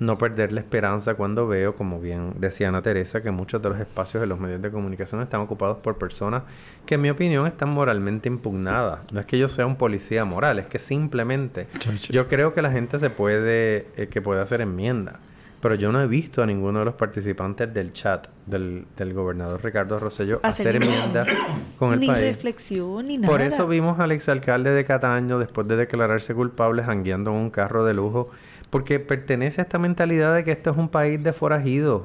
no 0.00 0.16
perder 0.16 0.52
la 0.52 0.60
esperanza 0.60 1.14
cuando 1.14 1.48
veo, 1.48 1.74
como 1.74 2.00
bien 2.00 2.34
decía 2.38 2.68
Ana 2.68 2.82
Teresa, 2.82 3.20
que 3.20 3.30
muchos 3.30 3.60
de 3.60 3.68
los 3.68 3.80
espacios 3.80 4.20
de 4.20 4.26
los 4.26 4.38
medios 4.38 4.62
de 4.62 4.70
comunicación 4.70 5.20
están 5.22 5.40
ocupados 5.40 5.78
por 5.78 5.98
personas 5.98 6.44
que 6.86 6.94
en 6.94 7.02
mi 7.02 7.10
opinión 7.10 7.46
están 7.46 7.70
moralmente 7.70 8.28
impugnadas. 8.28 9.00
No 9.12 9.20
es 9.20 9.26
que 9.26 9.38
yo 9.38 9.48
sea 9.48 9.66
un 9.66 9.76
policía 9.76 10.24
moral, 10.24 10.58
es 10.58 10.66
que 10.66 10.78
simplemente 10.78 11.66
yo 12.10 12.28
creo 12.28 12.54
que 12.54 12.62
la 12.62 12.70
gente 12.70 12.98
se 12.98 13.10
puede, 13.10 13.88
eh, 13.96 14.08
que 14.08 14.22
puede 14.22 14.40
hacer 14.40 14.60
enmienda. 14.60 15.20
Pero 15.60 15.74
yo 15.74 15.90
no 15.90 16.00
he 16.00 16.06
visto 16.06 16.40
a 16.40 16.46
ninguno 16.46 16.78
de 16.78 16.84
los 16.84 16.94
participantes 16.94 17.74
del 17.74 17.92
chat 17.92 18.28
del, 18.46 18.86
del 18.96 19.12
gobernador 19.12 19.62
Ricardo 19.62 19.98
Rosselló 19.98 20.38
hacer, 20.44 20.76
enmienda 20.76 21.26
con 21.78 21.92
el 21.94 21.98
ni 22.00 22.06
país. 22.06 22.20
reflexión 22.20 23.08
ni 23.08 23.18
nada. 23.18 23.28
Por 23.28 23.40
eso 23.40 23.66
vimos 23.66 23.98
al 23.98 24.12
exalcalde 24.12 24.70
de 24.70 24.84
Cataño, 24.84 25.36
después 25.38 25.66
de 25.66 25.74
declararse 25.74 26.32
culpable, 26.32 26.84
jangueando 26.84 27.32
en 27.32 27.38
un 27.38 27.50
carro 27.50 27.84
de 27.84 27.92
lujo 27.92 28.30
porque 28.70 29.00
pertenece 29.00 29.60
a 29.60 29.64
esta 29.64 29.78
mentalidad 29.78 30.34
de 30.34 30.44
que 30.44 30.52
este 30.52 30.70
es 30.70 30.76
un 30.76 30.88
país 30.88 31.22
de 31.22 31.32
forajidos. 31.32 32.02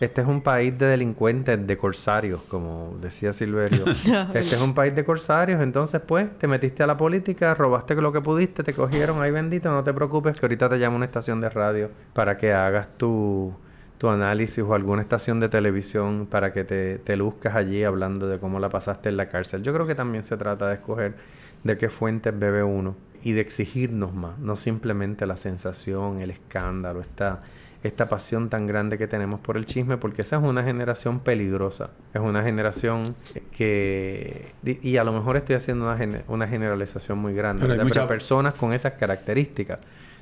Este 0.00 0.20
es 0.20 0.26
un 0.26 0.42
país 0.42 0.76
de 0.76 0.86
delincuentes, 0.86 1.66
de 1.66 1.76
corsarios, 1.76 2.42
como 2.42 2.96
decía 3.00 3.32
Silverio. 3.32 3.84
este 4.34 4.56
es 4.56 4.60
un 4.60 4.74
país 4.74 4.94
de 4.94 5.04
corsarios, 5.04 5.60
entonces 5.60 6.00
pues 6.04 6.36
te 6.36 6.48
metiste 6.48 6.82
a 6.82 6.86
la 6.86 6.96
política, 6.96 7.54
robaste 7.54 7.94
lo 7.94 8.12
que 8.12 8.20
pudiste, 8.20 8.64
te 8.64 8.74
cogieron, 8.74 9.22
ay 9.22 9.30
bendito, 9.30 9.70
no 9.70 9.84
te 9.84 9.94
preocupes 9.94 10.38
que 10.38 10.44
ahorita 10.46 10.68
te 10.68 10.78
llamo 10.78 10.94
a 10.94 10.96
una 10.96 11.04
estación 11.06 11.40
de 11.40 11.48
radio 11.48 11.90
para 12.12 12.36
que 12.36 12.52
hagas 12.52 12.88
tu, 12.98 13.54
tu 13.96 14.08
análisis 14.08 14.64
o 14.64 14.74
alguna 14.74 15.00
estación 15.00 15.38
de 15.38 15.48
televisión 15.48 16.26
para 16.28 16.52
que 16.52 16.64
te, 16.64 16.98
te 16.98 17.16
luzcas 17.16 17.54
allí 17.54 17.84
hablando 17.84 18.26
de 18.26 18.40
cómo 18.40 18.58
la 18.58 18.70
pasaste 18.70 19.10
en 19.10 19.16
la 19.16 19.28
cárcel. 19.28 19.62
Yo 19.62 19.72
creo 19.72 19.86
que 19.86 19.94
también 19.94 20.24
se 20.24 20.36
trata 20.36 20.68
de 20.68 20.74
escoger 20.74 21.14
de 21.62 21.78
qué 21.78 21.88
fuentes 21.88 22.36
bebe 22.36 22.64
uno 22.64 22.96
y 23.24 23.32
de 23.32 23.40
exigirnos 23.40 24.12
más, 24.12 24.38
no 24.38 24.54
simplemente 24.54 25.24
la 25.26 25.38
sensación, 25.38 26.20
el 26.20 26.30
escándalo, 26.30 27.00
esta, 27.00 27.40
esta 27.82 28.06
pasión 28.06 28.50
tan 28.50 28.66
grande 28.66 28.98
que 28.98 29.06
tenemos 29.06 29.40
por 29.40 29.56
el 29.56 29.64
chisme, 29.64 29.96
porque 29.96 30.20
esa 30.20 30.36
es 30.36 30.42
una 30.42 30.62
generación 30.62 31.20
peligrosa, 31.20 31.88
es 32.12 32.20
una 32.20 32.42
generación 32.42 33.16
que, 33.50 34.52
y 34.62 34.98
a 34.98 35.04
lo 35.04 35.12
mejor 35.12 35.38
estoy 35.38 35.56
haciendo 35.56 35.86
una, 35.86 35.98
una 36.28 36.46
generalización 36.46 37.16
muy 37.16 37.32
grande, 37.32 37.66
pero, 37.66 37.82
muchas 37.82 38.06
personas 38.06 38.54
con 38.54 38.74
esas 38.74 38.92
características 38.92 39.78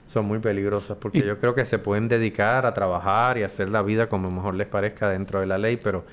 son 0.07 0.27
muy 0.27 0.39
peligrosas, 0.39 0.97
porque 0.97 1.27
yo 1.27 1.39
creo 1.41 1.57
que 1.57 1.67
se 1.67 1.81
pueden 1.81 2.07
dedicar 2.07 2.67
a 2.67 2.73
trabajar 2.73 3.37
y 3.37 3.43
hacer 3.43 3.69
la 3.69 3.83
vida 3.83 4.09
como 4.09 4.31
mejor 4.31 4.55
les 4.55 4.69
parezca 4.69 5.09
dentro 5.09 5.41
de 5.41 5.47
la 5.47 5.59
ley, 5.59 5.77
pero 5.83 6.05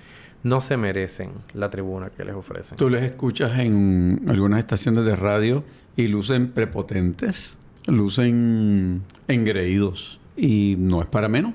no 0.43 0.61
se 0.61 0.77
merecen 0.77 1.31
la 1.53 1.69
tribuna 1.69 2.09
que 2.09 2.23
les 2.23 2.35
ofrecen. 2.35 2.77
Tú 2.77 2.89
les 2.89 3.03
escuchas 3.03 3.59
en 3.59 4.23
algunas 4.27 4.59
estaciones 4.59 5.05
de 5.05 5.15
radio 5.15 5.63
y 5.95 6.07
lucen 6.07 6.51
prepotentes, 6.51 7.57
lucen 7.87 9.03
engreídos 9.27 10.19
y 10.37 10.75
no 10.77 11.01
es 11.01 11.07
para 11.07 11.27
menos. 11.27 11.53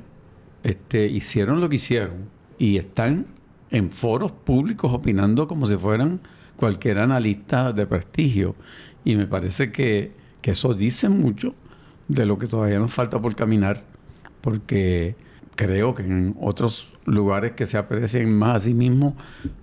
Este, 0.62 1.06
hicieron 1.06 1.60
lo 1.60 1.68
que 1.68 1.76
hicieron 1.76 2.28
y 2.58 2.76
están 2.76 3.26
en 3.70 3.90
foros 3.90 4.32
públicos 4.32 4.92
opinando 4.92 5.48
como 5.48 5.66
si 5.66 5.76
fueran 5.76 6.20
cualquier 6.56 6.98
analista 6.98 7.72
de 7.72 7.86
prestigio. 7.86 8.54
Y 9.04 9.16
me 9.16 9.26
parece 9.26 9.72
que, 9.72 10.12
que 10.40 10.52
eso 10.52 10.74
dice 10.74 11.08
mucho 11.08 11.54
de 12.08 12.26
lo 12.26 12.38
que 12.38 12.46
todavía 12.46 12.78
nos 12.78 12.92
falta 12.92 13.20
por 13.20 13.34
caminar, 13.34 13.82
porque 14.40 15.16
creo 15.54 15.94
que 15.94 16.02
en 16.02 16.36
otros 16.40 16.92
lugares 17.04 17.52
que 17.52 17.66
se 17.66 17.78
aprecien 17.78 18.32
más 18.36 18.56
a 18.56 18.60
sí 18.60 18.74
mismos, 18.74 19.14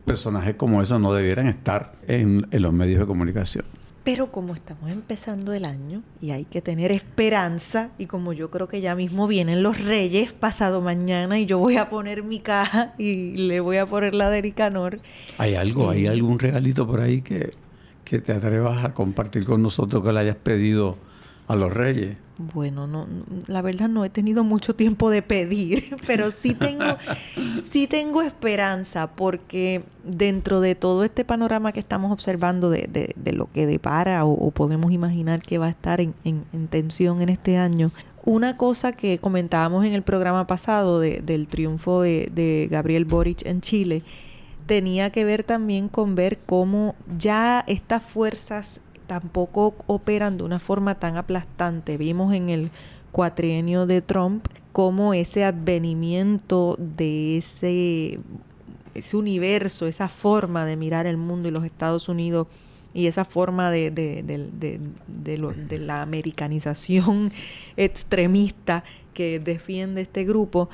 personajes 0.05 0.55
como 0.55 0.81
esos 0.81 1.00
no 1.00 1.13
debieran 1.13 1.48
estar 1.48 1.93
en, 2.07 2.48
en 2.51 2.62
los 2.62 2.74
medios 2.74 3.00
de 3.00 3.05
comunicación. 3.05 3.65
Pero 4.03 4.31
como 4.31 4.55
estamos 4.55 4.89
empezando 4.89 5.53
el 5.53 5.63
año 5.63 6.01
y 6.21 6.31
hay 6.31 6.43
que 6.45 6.60
tener 6.60 6.91
esperanza, 6.91 7.91
y 8.00 8.07
como 8.07 8.33
yo 8.33 8.50
creo 8.50 8.67
que 8.67 8.81
ya 8.81 8.95
mismo 8.95 9.27
vienen 9.27 9.62
los 9.62 9.83
reyes 9.86 10.33
pasado 10.33 10.81
mañana 10.81 11.38
y 11.38 11.45
yo 11.45 11.60
voy 11.60 11.77
a 11.77 11.88
poner 11.88 12.24
mi 12.24 12.39
caja 12.39 12.93
y 12.98 13.38
le 13.38 13.60
voy 13.60 13.77
a 13.77 13.86
poner 13.86 14.15
la 14.15 14.31
de 14.31 14.41
Ricanor. 14.41 15.00
¿Hay 15.38 15.53
algo, 15.53 15.91
hay 15.91 16.07
algún 16.07 16.39
regalito 16.39 16.88
por 16.88 17.00
ahí 17.00 17.21
que, 17.21 17.51
que 18.03 18.19
te 18.19 18.33
atrevas 18.33 18.83
a 18.83 18.95
compartir 18.95 19.45
con 19.45 19.62
nosotros 19.62 20.03
que 20.03 20.12
le 20.12 20.19
hayas 20.19 20.38
pedido 20.38 20.98
a 21.48 21.55
los 21.55 21.71
reyes? 21.71 22.17
Bueno, 22.53 22.88
no, 22.88 23.07
la 23.48 23.62
verdad 23.62 23.88
no 23.88 24.03
he 24.03 24.10
tenido 24.10 24.43
mucho 24.43 24.75
tiempo 24.75 25.10
de 25.10 25.21
pedir, 25.21 25.95
pero 26.07 26.31
sí 26.31 26.53
tengo, 26.53 26.98
sí 27.69 27.88
tengo 27.88 28.21
esperanza 28.21 29.07
porque 29.07 29.83
dentro 30.03 30.60
de 30.60 30.75
todo 30.75 31.03
este 31.03 31.24
panorama 31.24 31.71
que 31.71 31.79
estamos 31.79 32.12
observando 32.12 32.69
de, 32.69 33.13
de, 33.15 33.31
lo 33.33 33.51
que 33.51 33.67
depara 33.67 34.25
o, 34.25 34.51
podemos 34.51 34.91
imaginar 34.91 35.41
que 35.41 35.57
va 35.57 35.67
a 35.67 35.69
estar 35.69 36.01
en, 36.01 36.13
en, 36.24 36.67
tensión 36.67 37.21
en 37.21 37.29
este 37.29 37.57
año, 37.57 37.91
una 38.25 38.57
cosa 38.57 38.91
que 38.91 39.17
comentábamos 39.19 39.86
en 39.86 39.93
el 39.93 40.01
programa 40.03 40.48
pasado 40.48 41.00
del 41.00 41.48
triunfo 41.48 42.01
de 42.01 42.67
Gabriel 42.69 43.05
Boric 43.05 43.45
en 43.45 43.62
Chile, 43.62 44.03
tenía 44.65 45.10
que 45.10 45.25
ver 45.25 45.43
también 45.43 45.89
con 45.89 46.15
ver 46.15 46.39
cómo 46.45 46.95
ya 47.17 47.63
estas 47.67 48.03
fuerzas 48.03 48.81
tampoco 49.12 49.75
operan 49.88 50.38
de 50.38 50.44
una 50.46 50.58
forma 50.58 50.96
tan 50.96 51.18
aplastante. 51.18 51.98
Vimos 51.98 52.34
en 52.34 52.50
el 52.50 52.72
cuatrienio 53.12 53.86
de 53.86 54.01
Trump 54.01 54.48
cómo 54.72 55.13
ese 55.13 55.44
advenimiento 55.44 56.77
de 56.80 57.38
ese, 57.38 58.20
ese 58.96 59.18
universo, 59.18 59.86
esa 59.86 60.08
forma 60.08 60.65
de 60.65 60.77
mirar 60.77 61.08
el 61.08 61.18
mundo 61.18 61.50
y 61.50 61.51
los 61.51 61.65
Estados 61.65 62.08
Unidos 62.08 62.48
y 62.94 63.08
esa 63.08 63.25
forma 63.25 63.70
de, 63.70 63.91
de, 63.91 64.24
de 64.24 65.77
la 65.77 66.03
americanización 66.03 67.34
extremista 67.75 68.86
que 69.13 69.41
defiende 69.41 70.03
este 70.03 70.24
grupo, 70.24 70.70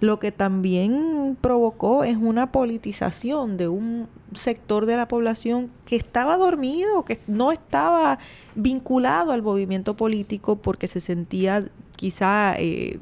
lo 0.00 0.18
que 0.18 0.32
también 0.32 1.36
provocó 1.40 2.04
es 2.04 2.16
una 2.16 2.52
politización 2.52 3.56
de 3.56 3.68
un 3.68 4.08
sector 4.34 4.86
de 4.86 4.96
la 4.96 5.08
población 5.08 5.70
que 5.86 5.96
estaba 5.96 6.36
dormido, 6.36 7.04
que 7.04 7.18
no 7.26 7.52
estaba 7.52 8.18
vinculado 8.54 9.32
al 9.32 9.42
movimiento 9.42 9.96
político 9.96 10.56
porque 10.56 10.88
se 10.88 11.00
sentía 11.00 11.62
quizá 11.96 12.54
eh, 12.58 12.98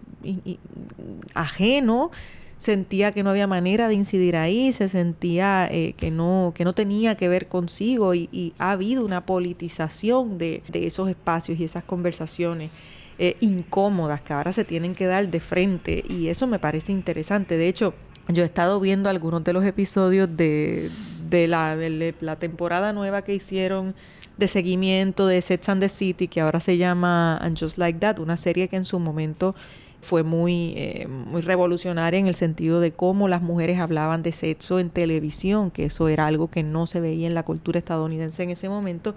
ajeno, 1.34 2.10
sentía 2.58 3.12
que 3.12 3.22
no 3.22 3.30
había 3.30 3.46
manera 3.46 3.88
de 3.88 3.94
incidir 3.94 4.36
ahí, 4.36 4.72
se 4.72 4.88
sentía 4.88 5.68
eh, 5.70 5.94
que, 5.96 6.10
no, 6.10 6.52
que 6.54 6.64
no 6.64 6.74
tenía 6.74 7.16
que 7.16 7.28
ver 7.28 7.48
consigo 7.48 8.14
y, 8.14 8.54
ha 8.58 8.70
habido 8.70 9.04
una 9.04 9.26
politización 9.26 10.38
de, 10.38 10.62
de 10.68 10.86
esos 10.86 11.08
espacios 11.08 11.58
y 11.58 11.64
esas 11.64 11.82
conversaciones. 11.82 12.70
Eh, 13.18 13.36
incómodas 13.40 14.22
que 14.22 14.32
ahora 14.32 14.52
se 14.52 14.64
tienen 14.64 14.96
que 14.96 15.06
dar 15.06 15.28
de 15.28 15.38
frente 15.38 16.02
y 16.08 16.28
eso 16.28 16.48
me 16.48 16.58
parece 16.58 16.90
interesante. 16.90 17.56
De 17.56 17.68
hecho, 17.68 17.94
yo 18.28 18.42
he 18.42 18.46
estado 18.46 18.80
viendo 18.80 19.08
algunos 19.08 19.44
de 19.44 19.52
los 19.52 19.64
episodios 19.64 20.28
de, 20.36 20.90
de, 21.28 21.46
la, 21.46 21.76
la 22.20 22.36
temporada 22.36 22.92
nueva 22.92 23.22
que 23.22 23.34
hicieron 23.34 23.94
de 24.36 24.48
seguimiento 24.48 25.28
de 25.28 25.40
Sex 25.42 25.68
and 25.68 25.80
the 25.80 25.88
City, 25.88 26.26
que 26.26 26.40
ahora 26.40 26.58
se 26.58 26.76
llama 26.76 27.36
And 27.36 27.56
Just 27.58 27.78
Like 27.78 28.00
That, 28.00 28.18
una 28.18 28.36
serie 28.36 28.66
que 28.66 28.76
en 28.76 28.84
su 28.84 28.98
momento 28.98 29.54
fue 30.00 30.22
muy, 30.22 30.74
eh, 30.76 31.06
muy 31.08 31.40
revolucionaria 31.40 32.18
en 32.18 32.26
el 32.26 32.34
sentido 32.34 32.80
de 32.80 32.92
cómo 32.92 33.26
las 33.26 33.42
mujeres 33.42 33.78
hablaban 33.78 34.22
de 34.22 34.32
sexo 34.32 34.78
en 34.78 34.90
televisión, 34.90 35.70
que 35.70 35.86
eso 35.86 36.08
era 36.08 36.26
algo 36.26 36.48
que 36.48 36.62
no 36.62 36.86
se 36.86 37.00
veía 37.00 37.26
en 37.26 37.34
la 37.34 37.44
cultura 37.44 37.78
estadounidense 37.78 38.42
en 38.42 38.50
ese 38.50 38.68
momento. 38.68 39.14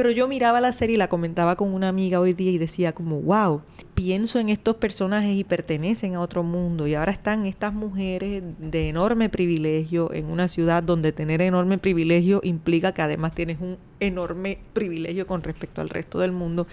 Pero 0.00 0.12
yo 0.12 0.26
miraba 0.28 0.62
la 0.62 0.72
serie 0.72 0.94
y 0.94 0.96
la 0.96 1.10
comentaba 1.10 1.56
con 1.56 1.74
una 1.74 1.90
amiga 1.90 2.20
hoy 2.20 2.32
día 2.32 2.50
y 2.50 2.56
decía 2.56 2.94
como, 2.94 3.20
wow, 3.20 3.60
pienso 3.92 4.38
en 4.38 4.48
estos 4.48 4.76
personajes 4.76 5.36
y 5.36 5.44
pertenecen 5.44 6.14
a 6.14 6.20
otro 6.20 6.42
mundo. 6.42 6.86
Y 6.86 6.94
ahora 6.94 7.12
están 7.12 7.44
estas 7.44 7.74
mujeres 7.74 8.42
de 8.58 8.88
enorme 8.88 9.28
privilegio 9.28 10.10
en 10.14 10.30
una 10.30 10.48
ciudad 10.48 10.82
donde 10.82 11.12
tener 11.12 11.42
enorme 11.42 11.76
privilegio 11.76 12.40
implica 12.44 12.92
que 12.92 13.02
además 13.02 13.34
tienes 13.34 13.60
un 13.60 13.76
enorme 14.00 14.56
privilegio 14.72 15.26
con 15.26 15.42
respecto 15.42 15.82
al 15.82 15.90
resto 15.90 16.18
del 16.18 16.32
mundo 16.32 16.66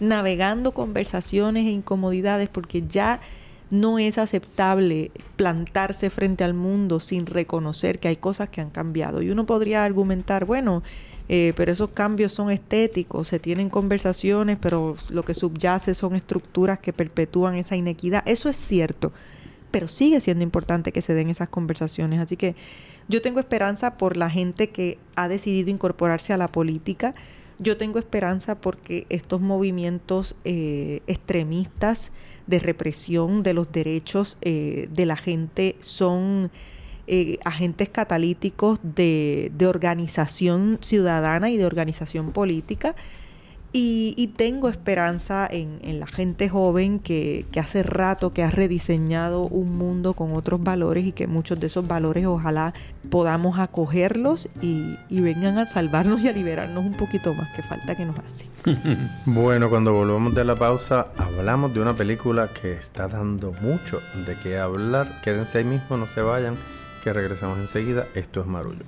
navegando 0.00 0.72
conversaciones 0.72 1.66
e 1.66 1.70
incomodidades 1.70 2.48
porque 2.48 2.82
ya 2.88 3.20
no 3.70 4.00
es 4.00 4.18
aceptable 4.18 5.12
plantarse 5.36 6.10
frente 6.10 6.42
al 6.42 6.52
mundo 6.52 6.98
sin 6.98 7.26
reconocer 7.26 8.00
que 8.00 8.08
hay 8.08 8.16
cosas 8.16 8.50
que 8.50 8.60
han 8.60 8.70
cambiado. 8.70 9.22
Y 9.22 9.30
uno 9.30 9.46
podría 9.46 9.84
argumentar, 9.84 10.44
bueno, 10.44 10.82
eh, 11.28 11.52
pero 11.56 11.72
esos 11.72 11.90
cambios 11.90 12.32
son 12.32 12.50
estéticos, 12.50 13.28
se 13.28 13.38
tienen 13.38 13.70
conversaciones, 13.70 14.58
pero 14.60 14.96
lo 15.08 15.24
que 15.24 15.34
subyace 15.34 15.94
son 15.94 16.14
estructuras 16.14 16.78
que 16.78 16.92
perpetúan 16.92 17.54
esa 17.54 17.76
inequidad. 17.76 18.22
Eso 18.26 18.48
es 18.48 18.56
cierto, 18.56 19.12
pero 19.70 19.88
sigue 19.88 20.20
siendo 20.20 20.44
importante 20.44 20.92
que 20.92 21.02
se 21.02 21.14
den 21.14 21.30
esas 21.30 21.48
conversaciones. 21.48 22.20
Así 22.20 22.36
que 22.36 22.54
yo 23.08 23.22
tengo 23.22 23.40
esperanza 23.40 23.96
por 23.96 24.16
la 24.16 24.30
gente 24.30 24.70
que 24.70 24.98
ha 25.16 25.28
decidido 25.28 25.70
incorporarse 25.70 26.32
a 26.32 26.36
la 26.36 26.48
política 26.48 27.14
yo 27.62 27.76
tengo 27.76 27.98
esperanza 27.98 28.56
porque 28.56 29.06
estos 29.08 29.40
movimientos 29.40 30.34
eh, 30.44 31.00
extremistas 31.06 32.10
de 32.46 32.58
represión 32.58 33.42
de 33.42 33.54
los 33.54 33.70
derechos 33.70 34.36
eh, 34.40 34.88
de 34.92 35.06
la 35.06 35.16
gente 35.16 35.76
son 35.80 36.50
eh, 37.06 37.38
agentes 37.44 37.88
catalíticos 37.88 38.78
de, 38.82 39.50
de 39.56 39.66
organización 39.66 40.78
ciudadana 40.80 41.50
y 41.50 41.56
de 41.56 41.66
organización 41.66 42.32
política 42.32 42.94
y, 43.74 44.34
tengo 44.36 44.68
esperanza 44.68 45.48
en, 45.50 45.80
la 45.98 46.06
gente 46.06 46.48
joven 46.50 46.98
que, 46.98 47.46
hace 47.58 47.82
rato 47.82 48.34
que 48.34 48.42
ha 48.42 48.50
rediseñado 48.50 49.44
un 49.44 49.78
mundo 49.78 50.12
con 50.12 50.34
otros 50.34 50.62
valores 50.62 51.06
y 51.06 51.12
que 51.12 51.26
muchos 51.26 51.58
de 51.58 51.68
esos 51.68 51.86
valores 51.86 52.26
ojalá 52.26 52.74
podamos 53.08 53.58
acogerlos 53.58 54.48
y, 54.60 54.98
vengan 55.10 55.56
a 55.56 55.64
salvarnos 55.64 56.20
y 56.20 56.28
a 56.28 56.32
liberarnos 56.32 56.84
un 56.84 56.94
poquito 56.94 57.32
más, 57.32 57.48
que 57.54 57.62
falta 57.62 57.94
que 57.94 58.04
nos 58.04 58.18
hace. 58.18 58.46
bueno, 59.26 59.70
cuando 59.70 59.92
volvamos 59.94 60.34
de 60.34 60.44
la 60.44 60.54
pausa, 60.54 61.06
hablamos 61.16 61.72
de 61.72 61.80
una 61.80 61.94
película 61.94 62.48
que 62.48 62.74
está 62.74 63.08
dando 63.08 63.52
mucho 63.52 64.00
de 64.26 64.36
qué 64.42 64.58
hablar. 64.58 65.08
Quédense 65.22 65.58
ahí 65.58 65.64
mismo, 65.64 65.96
no 65.96 66.06
se 66.06 66.20
vayan, 66.20 66.56
que 67.02 67.12
regresamos 67.12 67.58
enseguida. 67.58 68.06
Esto 68.14 68.40
es 68.40 68.46
Marullo. 68.46 68.84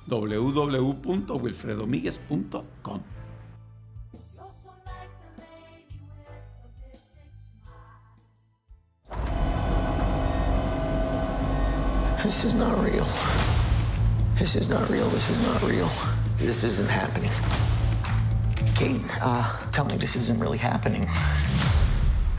www.wilfredomiguez.com 0.07 3.01
This 12.23 12.43
is 12.43 12.55
not 12.55 12.75
real. 12.83 13.05
This 14.39 14.55
is 14.55 14.67
not 14.67 14.89
real. 14.89 15.07
This 15.09 15.29
is 15.29 15.39
not 15.41 15.61
real. 15.61 15.87
This 16.37 16.63
isn't 16.63 16.89
happening. 16.89 17.29
Kate, 18.81 18.99
uh, 19.21 19.71
tell 19.71 19.85
me 19.85 19.95
this 19.95 20.15
isn't 20.15 20.39
really 20.39 20.57
happening. 20.57 21.07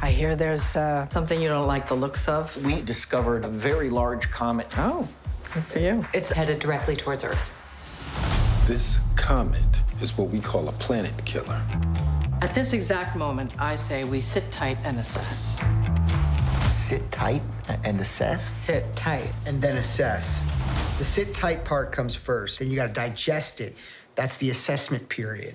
I 0.03 0.11
hear 0.11 0.35
there's 0.35 0.75
uh, 0.75 1.09
something 1.11 1.41
you 1.41 1.49
don't 1.49 1.69
like 1.69 1.87
the 1.87 1.95
looks 1.95 2.27
of. 2.27 2.57
We 2.65 2.83
discovered 2.83 3.45
a 3.45 3.49
very 3.49 3.89
large 3.89 4.29
comet. 4.29 4.67
Oh, 4.77 5.07
good 5.55 5.65
for 5.65 5.79
you. 5.79 6.05
It's 6.13 6.33
headed 6.33 6.59
directly 6.59 6.97
towards 6.97 7.23
Earth. 7.23 7.53
This 8.67 8.99
comet 9.15 9.81
is 10.01 10.19
what 10.19 10.31
we 10.31 10.41
call 10.41 10.69
a 10.69 10.73
planet 10.73 11.15
killer. 11.25 11.63
At 12.41 12.53
this 12.57 12.73
exact 12.73 13.15
moment, 13.15 13.55
I 13.61 13.77
say 13.77 14.03
we 14.03 14.21
sit 14.21 14.51
tight 14.51 14.79
and 14.83 14.99
assess. 14.99 15.61
Sit 16.69 17.09
tight 17.13 17.43
and 17.85 18.01
assess? 18.01 18.45
Sit 18.45 18.97
tight. 18.97 19.31
and 19.47 19.63
then 19.63 19.77
assess. 19.77 20.43
The 20.99 21.05
sit 21.05 21.37
tight 21.37 21.65
part 21.65 21.93
comes 21.93 22.17
first, 22.17 22.59
then 22.59 22.69
you 22.69 22.75
got 22.75 22.89
to 22.89 22.93
digest 22.93 23.61
it. 23.61 23.77
That's 24.17 24.39
the 24.39 24.51
assessment 24.51 25.09
period. 25.09 25.55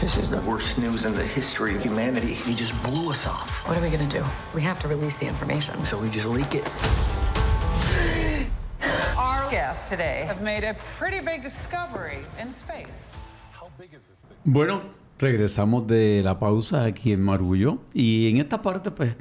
This 0.00 0.18
is 0.18 0.28
the 0.28 0.42
worst 0.42 0.76
news 0.76 1.06
in 1.06 1.14
the 1.14 1.24
history 1.24 1.74
of 1.74 1.82
humanity. 1.82 2.34
He 2.34 2.54
just 2.54 2.74
blew 2.82 3.08
us 3.10 3.26
off. 3.26 3.66
What 3.66 3.78
are 3.78 3.80
we 3.80 3.88
gonna 3.88 4.06
do? 4.06 4.22
We 4.54 4.60
have 4.60 4.78
to 4.80 4.88
release 4.88 5.18
the 5.18 5.26
information. 5.26 5.72
So 5.86 5.96
we 5.96 6.10
just 6.10 6.26
leak 6.26 6.54
it. 6.54 6.70
Our 9.16 9.50
guests 9.50 9.88
today 9.88 10.24
have 10.26 10.42
made 10.42 10.64
a 10.64 10.74
pretty 10.98 11.20
big 11.20 11.42
discovery 11.42 12.18
in 12.38 12.52
space. 12.52 13.14
Bueno, 14.44 14.82
regresamos 15.18 15.86
de 15.86 16.22
la 16.22 16.38
pausa 16.38 16.84
aquí 16.84 17.12
en 17.12 17.22
Marullo 17.22 17.78
y 17.94 18.28
en 18.28 18.36
esta 18.36 18.60
parte 18.60 18.90
pues 18.90 19.16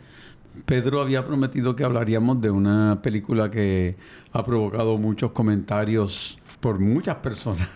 Pedro 0.65 1.01
había 1.01 1.25
prometido 1.25 1.73
que 1.77 1.85
hablaríamos 1.85 2.41
de 2.41 2.49
una 2.49 2.99
película 3.01 3.49
que 3.49 3.95
ha 4.33 4.43
provocado 4.43 4.97
muchos 4.97 5.31
comentarios 5.31 6.37
por 6.59 6.79
muchas 6.79 7.15
personas 7.15 7.69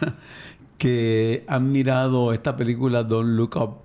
que 0.80 1.44
han 1.48 1.72
mirado 1.72 2.34
esta 2.34 2.56
película 2.56 3.04
Don't 3.04 3.38
Look 3.38 3.56
Up 3.58 3.76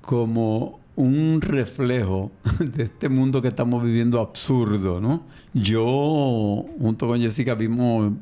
como 0.00 0.80
un 0.96 1.40
reflejo 1.42 2.30
de 2.58 2.84
este 2.84 3.10
mundo 3.10 3.42
que 3.42 3.48
estamos 3.48 3.84
viviendo 3.84 4.20
absurdo, 4.20 5.00
¿no? 5.00 5.24
Yo, 5.52 6.64
junto 6.80 7.06
con 7.06 7.20
Jessica, 7.20 7.54
vimos 7.54 8.12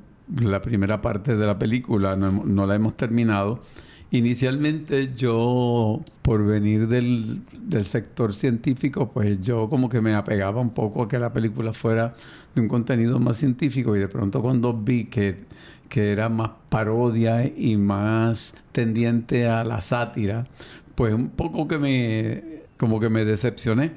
la 0.41 0.61
primera 0.61 1.01
parte 1.01 1.37
de 1.37 1.47
la 1.47 1.59
película, 1.59 2.17
no, 2.17 2.33
no 2.45 2.67
la 2.67 2.75
hemos 2.75 2.97
terminado. 2.97 3.63
Inicialmente 4.11 5.13
yo, 5.15 6.01
por 6.23 6.45
venir 6.47 6.89
del, 6.89 7.43
del 7.61 7.85
sector 7.85 8.35
científico, 8.35 9.11
pues 9.13 9.41
yo 9.43 9.69
como 9.69 9.89
que 9.89 10.01
me 10.01 10.15
apegaba 10.15 10.61
un 10.61 10.71
poco 10.71 11.03
a 11.03 11.09
que 11.09 11.19
la 11.19 11.33
película 11.33 11.73
fuera 11.73 12.15
de 12.55 12.63
un 12.63 12.69
contenido 12.69 13.19
más 13.19 13.37
científico 13.37 13.95
y 13.95 13.99
de 13.99 14.09
pronto 14.09 14.41
cuando 14.41 14.73
vi 14.73 15.05
que, 15.05 15.45
que 15.89 16.13
era 16.13 16.29
más 16.29 16.51
parodia 16.69 17.47
y 17.47 17.77
más 17.77 18.55
tendiente 18.73 19.47
a 19.47 19.65
la 19.65 19.81
sátira, 19.81 20.47
pues 20.95 21.15
un 21.15 21.31
poco 21.31 21.69
que 21.69 21.79
me, 21.79 22.43
como 22.77 23.01
que 23.01 23.09
me 23.09 23.25
decepcioné, 23.25 23.93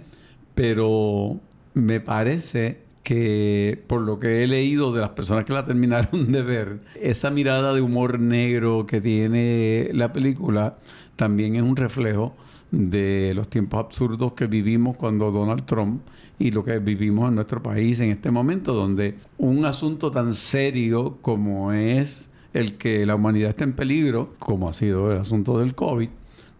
pero 0.55 1.39
me 1.73 1.99
parece 1.99 2.89
que 3.03 3.81
por 3.87 4.01
lo 4.01 4.19
que 4.19 4.43
he 4.43 4.47
leído 4.47 4.91
de 4.91 5.01
las 5.01 5.11
personas 5.11 5.45
que 5.45 5.53
la 5.53 5.65
terminaron 5.65 6.31
de 6.31 6.41
ver, 6.41 6.79
esa 7.01 7.29
mirada 7.31 7.73
de 7.73 7.81
humor 7.81 8.19
negro 8.19 8.85
que 8.85 9.01
tiene 9.01 9.89
la 9.93 10.13
película 10.13 10.77
también 11.15 11.55
es 11.55 11.63
un 11.63 11.75
reflejo 11.75 12.35
de 12.71 13.33
los 13.35 13.49
tiempos 13.49 13.79
absurdos 13.79 14.33
que 14.33 14.45
vivimos 14.45 14.95
cuando 14.95 15.31
Donald 15.31 15.65
Trump 15.65 16.01
y 16.39 16.51
lo 16.51 16.63
que 16.63 16.79
vivimos 16.79 17.27
en 17.29 17.35
nuestro 17.35 17.61
país 17.61 17.99
en 17.99 18.11
este 18.11 18.31
momento, 18.31 18.73
donde 18.73 19.15
un 19.37 19.65
asunto 19.65 20.09
tan 20.09 20.33
serio 20.33 21.17
como 21.21 21.73
es 21.73 22.31
el 22.53 22.77
que 22.77 23.05
la 23.05 23.15
humanidad 23.15 23.49
está 23.49 23.65
en 23.65 23.73
peligro, 23.73 24.33
como 24.39 24.69
ha 24.69 24.73
sido 24.73 25.11
el 25.11 25.19
asunto 25.19 25.59
del 25.59 25.75
COVID, 25.75 26.09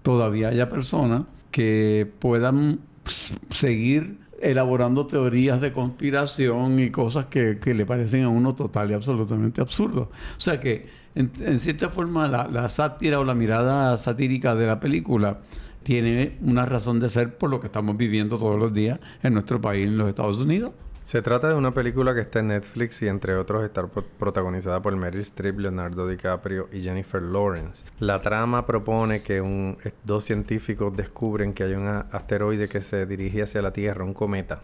todavía 0.03 0.49
haya 0.49 0.69
personas 0.69 1.23
que 1.49 2.11
puedan 2.19 2.79
s- 3.05 3.33
seguir 3.51 4.17
elaborando 4.41 5.07
teorías 5.07 5.59
de 5.61 5.71
conspiración 5.71 6.79
y 6.79 6.91
cosas 6.91 7.25
que, 7.25 7.57
le 7.65 7.85
parecen 7.85 8.23
a 8.23 8.29
uno 8.29 8.55
total 8.55 8.91
y 8.91 8.93
absolutamente 8.93 9.61
absurdo. 9.61 10.11
O 10.37 10.41
sea 10.41 10.59
que, 10.59 10.87
en, 11.15 11.59
cierta 11.59 11.89
forma, 11.89 12.27
la 12.27 12.69
sátira 12.69 13.19
o 13.19 13.23
la 13.23 13.33
mirada 13.33 13.97
satírica 13.97 14.55
de 14.55 14.67
la 14.67 14.79
película 14.79 15.39
tiene 15.89 16.37
una 16.43 16.67
razón 16.67 16.99
de 16.99 17.09
ser 17.09 17.35
por 17.35 17.49
lo 17.49 17.59
que 17.59 17.65
estamos 17.65 17.97
viviendo 17.97 18.37
todos 18.37 18.59
los 18.59 18.71
días 18.71 18.99
en 19.23 19.33
nuestro 19.33 19.59
país, 19.59 19.87
en 19.87 19.97
los 19.97 20.07
Estados 20.07 20.37
Unidos. 20.37 20.71
Se 21.01 21.23
trata 21.23 21.47
de 21.47 21.55
una 21.55 21.73
película 21.73 22.13
que 22.13 22.21
está 22.21 22.41
en 22.41 22.49
Netflix 22.49 23.01
y 23.01 23.07
entre 23.07 23.33
otros 23.35 23.63
está 23.65 23.87
pro- 23.87 24.05
protagonizada 24.19 24.79
por 24.83 24.95
Meryl 24.95 25.21
Streep, 25.21 25.57
Leonardo 25.59 26.07
DiCaprio 26.07 26.69
y 26.71 26.83
Jennifer 26.83 27.19
Lawrence. 27.23 27.87
La 27.97 28.21
trama 28.21 28.67
propone 28.67 29.23
que 29.23 29.41
un- 29.41 29.77
dos 30.03 30.25
científicos 30.25 30.95
descubren 30.95 31.53
que 31.53 31.63
hay 31.63 31.73
un 31.73 31.87
asteroide 31.87 32.69
que 32.69 32.81
se 32.81 33.07
dirige 33.07 33.41
hacia 33.41 33.63
la 33.63 33.73
Tierra, 33.73 34.03
un 34.05 34.13
cometa, 34.13 34.61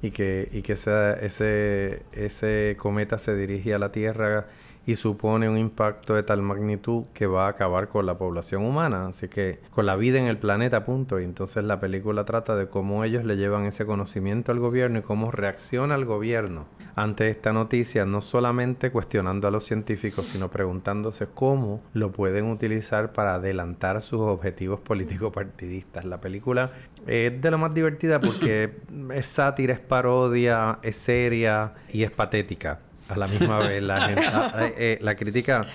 y 0.00 0.12
que, 0.12 0.48
y 0.52 0.62
que 0.62 0.74
ese, 0.74 2.02
ese 2.12 2.76
cometa 2.78 3.18
se 3.18 3.34
dirige 3.34 3.74
a 3.74 3.80
la 3.80 3.90
Tierra 3.90 4.46
y 4.86 4.94
supone 4.94 5.48
un 5.48 5.58
impacto 5.58 6.14
de 6.14 6.22
tal 6.22 6.42
magnitud 6.42 7.04
que 7.12 7.26
va 7.26 7.46
a 7.46 7.50
acabar 7.50 7.88
con 7.88 8.06
la 8.06 8.16
población 8.16 8.64
humana, 8.64 9.08
así 9.08 9.28
que 9.28 9.58
con 9.70 9.84
la 9.84 9.96
vida 9.96 10.18
en 10.18 10.26
el 10.26 10.38
planeta, 10.38 10.84
punto. 10.84 11.20
Y 11.20 11.24
entonces 11.24 11.64
la 11.64 11.80
película 11.80 12.24
trata 12.24 12.54
de 12.54 12.68
cómo 12.68 13.02
ellos 13.02 13.24
le 13.24 13.36
llevan 13.36 13.66
ese 13.66 13.84
conocimiento 13.84 14.52
al 14.52 14.60
gobierno 14.60 15.00
y 15.00 15.02
cómo 15.02 15.32
reacciona 15.32 15.96
el 15.96 16.04
gobierno 16.04 16.66
ante 16.94 17.28
esta 17.28 17.52
noticia, 17.52 18.06
no 18.06 18.22
solamente 18.22 18.90
cuestionando 18.90 19.48
a 19.48 19.50
los 19.50 19.64
científicos, 19.64 20.28
sino 20.28 20.50
preguntándose 20.50 21.26
cómo 21.26 21.82
lo 21.92 22.12
pueden 22.12 22.46
utilizar 22.46 23.12
para 23.12 23.34
adelantar 23.34 24.00
sus 24.00 24.20
objetivos 24.20 24.80
políticos 24.80 25.32
partidistas. 25.32 26.04
La 26.04 26.20
película 26.20 26.70
es 27.06 27.38
de 27.40 27.50
lo 27.50 27.58
más 27.58 27.74
divertida 27.74 28.20
porque 28.20 28.78
es 29.12 29.26
sátira, 29.26 29.74
es 29.74 29.80
parodia, 29.80 30.78
es 30.82 30.96
seria 30.96 31.74
y 31.92 32.04
es 32.04 32.10
patética 32.12 32.80
a 33.08 33.16
la 33.16 33.26
misma 33.28 33.58
vez. 33.58 33.82
La, 33.82 34.00
gente- 34.08 34.26
ah, 34.26 34.52
eh, 34.60 34.74
eh, 34.76 34.98
la 35.00 35.14
crítica 35.14 35.66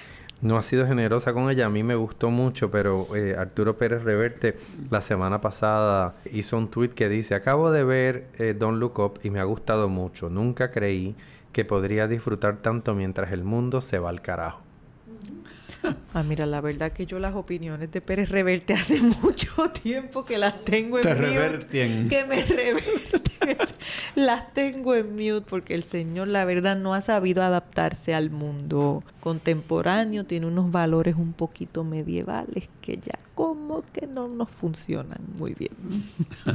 no 0.42 0.58
ha 0.58 0.64
sido 0.64 0.88
generosa 0.88 1.34
con 1.34 1.50
ella. 1.52 1.68
A 1.68 1.70
mí 1.70 1.84
me 1.84 1.96
gustó 1.96 2.30
mucho, 2.32 2.72
pero 2.72 3.16
eh, 3.16 3.36
Arturo 3.38 3.78
Pérez 3.78 4.04
Reverte 4.04 4.58
la 4.90 5.02
semana 5.02 5.40
pasada 5.42 6.16
hizo 6.32 6.58
un 6.58 6.70
tweet 6.70 6.90
que 6.90 7.10
dice, 7.10 7.36
acabo 7.36 7.72
de 7.72 7.84
ver 7.84 8.26
eh, 8.40 8.56
Don't 8.58 8.80
Look 8.80 9.00
Up 9.00 9.20
y 9.24 9.30
me 9.30 9.40
ha 9.40 9.44
gustado 9.44 9.88
mucho. 9.90 10.30
Nunca 10.30 10.72
creí 10.72 11.16
que 11.54 11.66
podría 11.66 12.08
disfrutar 12.08 12.58
tanto 12.58 12.96
mientras 12.96 13.32
el 13.34 13.44
mundo 13.44 13.82
se 13.82 14.00
va 14.00 14.10
al 14.10 14.22
carajo. 14.22 14.62
Ah, 16.14 16.24
mira, 16.24 16.46
la 16.46 16.60
verdad 16.60 16.92
que 16.92 17.06
yo 17.06 17.20
las 17.20 17.36
opiniones 17.36 17.90
de 17.92 18.02
Pérez 18.02 18.30
Reverte 18.30 18.74
hace 18.74 19.00
mucho 19.24 19.70
tiempo 19.72 20.26
que 20.26 20.38
las 20.38 20.64
tengo 20.66 20.98
en 20.98 21.04
Te 21.04 21.16
mute. 21.16 22.10
Que 22.10 22.26
me 22.26 22.44
reverten. 22.46 23.58
las 24.16 24.54
tengo 24.54 24.94
en 24.96 25.12
mute 25.14 25.46
porque 25.50 25.74
el 25.74 25.84
señor, 25.84 26.28
la 26.28 26.44
verdad, 26.46 26.76
no 26.76 26.94
ha 26.94 27.02
sabido 27.02 27.44
adaptarse 27.44 28.14
al 28.14 28.30
mundo 28.30 29.04
contemporáneo. 29.22 30.26
Tiene 30.26 30.48
unos 30.48 30.70
valores 30.72 31.16
un 31.16 31.32
poquito 31.34 31.84
medievales 31.86 32.70
que 32.82 32.98
ya 32.98 33.18
como 33.36 33.84
que 33.94 34.08
no 34.08 34.28
nos 34.28 34.50
funcionan 34.50 35.20
muy 35.38 35.54
bien. 35.54 35.72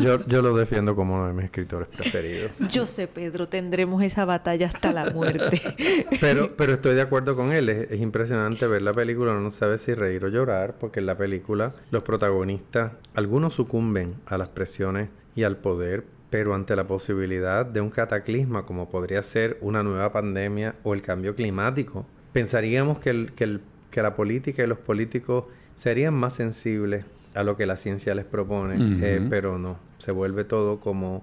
Yo, 0.01 0.25
yo 0.27 0.43
lo 0.43 0.57
defiendo 0.57 0.95
como 0.95 1.15
uno 1.15 1.29
de 1.29 1.33
mis 1.33 1.45
escritores 1.47 1.89
preferidos. 1.89 2.51
Yo 2.69 2.87
sé, 2.87 3.07
Pedro, 3.07 3.49
tendremos 3.49 4.03
esa 4.03 4.25
batalla 4.25 4.67
hasta 4.67 4.93
la 4.93 5.11
muerte. 5.11 5.61
Pero, 6.21 6.57
pero 6.57 6.75
estoy 6.75 6.95
de 6.95 7.03
acuerdo 7.03 7.37
con 7.37 7.53
él. 7.53 7.69
Es, 7.69 7.91
es 7.91 8.01
impresionante 8.01 8.67
ver 8.67 8.83
la 8.83 8.93
película. 8.93 9.33
Uno 9.33 9.41
no 9.41 9.51
sabe 9.51 9.79
si 9.79 9.95
reír 9.95 10.25
o 10.25 10.29
llorar, 10.29 10.77
porque 10.79 11.01
en 11.01 11.07
la 11.07 11.17
película 11.17 11.75
los 11.91 12.03
protagonistas, 12.03 12.93
algunos 13.15 13.55
sucumben 13.55 14.17
a 14.27 14.39
las 14.39 14.49
presiones 14.49 15.09
y 15.35 15.45
al 15.45 15.57
poder 15.57 16.05
pero 16.31 16.55
ante 16.55 16.75
la 16.77 16.87
posibilidad 16.87 17.65
de 17.65 17.81
un 17.81 17.91
cataclisma 17.91 18.67
como 18.67 18.89
podría 18.89 19.23
ser 19.23 19.59
una 19.61 19.83
nueva 19.83 20.13
pandemia 20.13 20.75
o 20.83 20.93
el 20.93 21.03
cambio 21.03 21.35
climático, 21.35 22.05
pensaríamos 22.33 22.99
que, 22.99 23.11
el, 23.11 23.33
que, 23.33 23.45
el, 23.45 23.61
que 23.91 24.03
la 24.03 24.15
política 24.15 24.63
y 24.63 24.67
los 24.67 24.79
políticos 24.79 25.45
serían 25.77 26.15
más 26.15 26.35
sensibles 26.35 27.05
a 27.35 27.45
lo 27.45 27.57
que 27.57 27.67
la 27.67 27.77
ciencia 27.77 28.15
les 28.15 28.25
propone, 28.25 28.77
eh, 29.03 29.25
pero 29.29 29.59
no, 29.59 29.77
se 29.99 30.11
vuelve 30.11 30.45
todo 30.45 30.81
como 30.81 31.23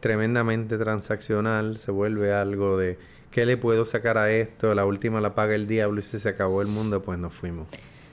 tremendamente 0.00 0.76
transaccional, 0.76 1.78
se 1.78 1.92
vuelve 1.92 2.34
algo 2.34 2.76
de 2.76 2.98
¿qué 3.30 3.46
le 3.46 3.56
puedo 3.56 3.84
sacar 3.84 4.18
a 4.18 4.30
esto? 4.32 4.74
La 4.74 4.84
última 4.84 5.20
la 5.20 5.34
paga 5.34 5.54
el 5.54 5.68
diablo 5.68 6.00
y 6.00 6.02
si 6.02 6.18
se 6.18 6.28
acabó 6.28 6.62
el 6.62 6.68
mundo, 6.68 7.02
pues 7.02 7.18
nos 7.18 7.32
fuimos. 7.32 7.68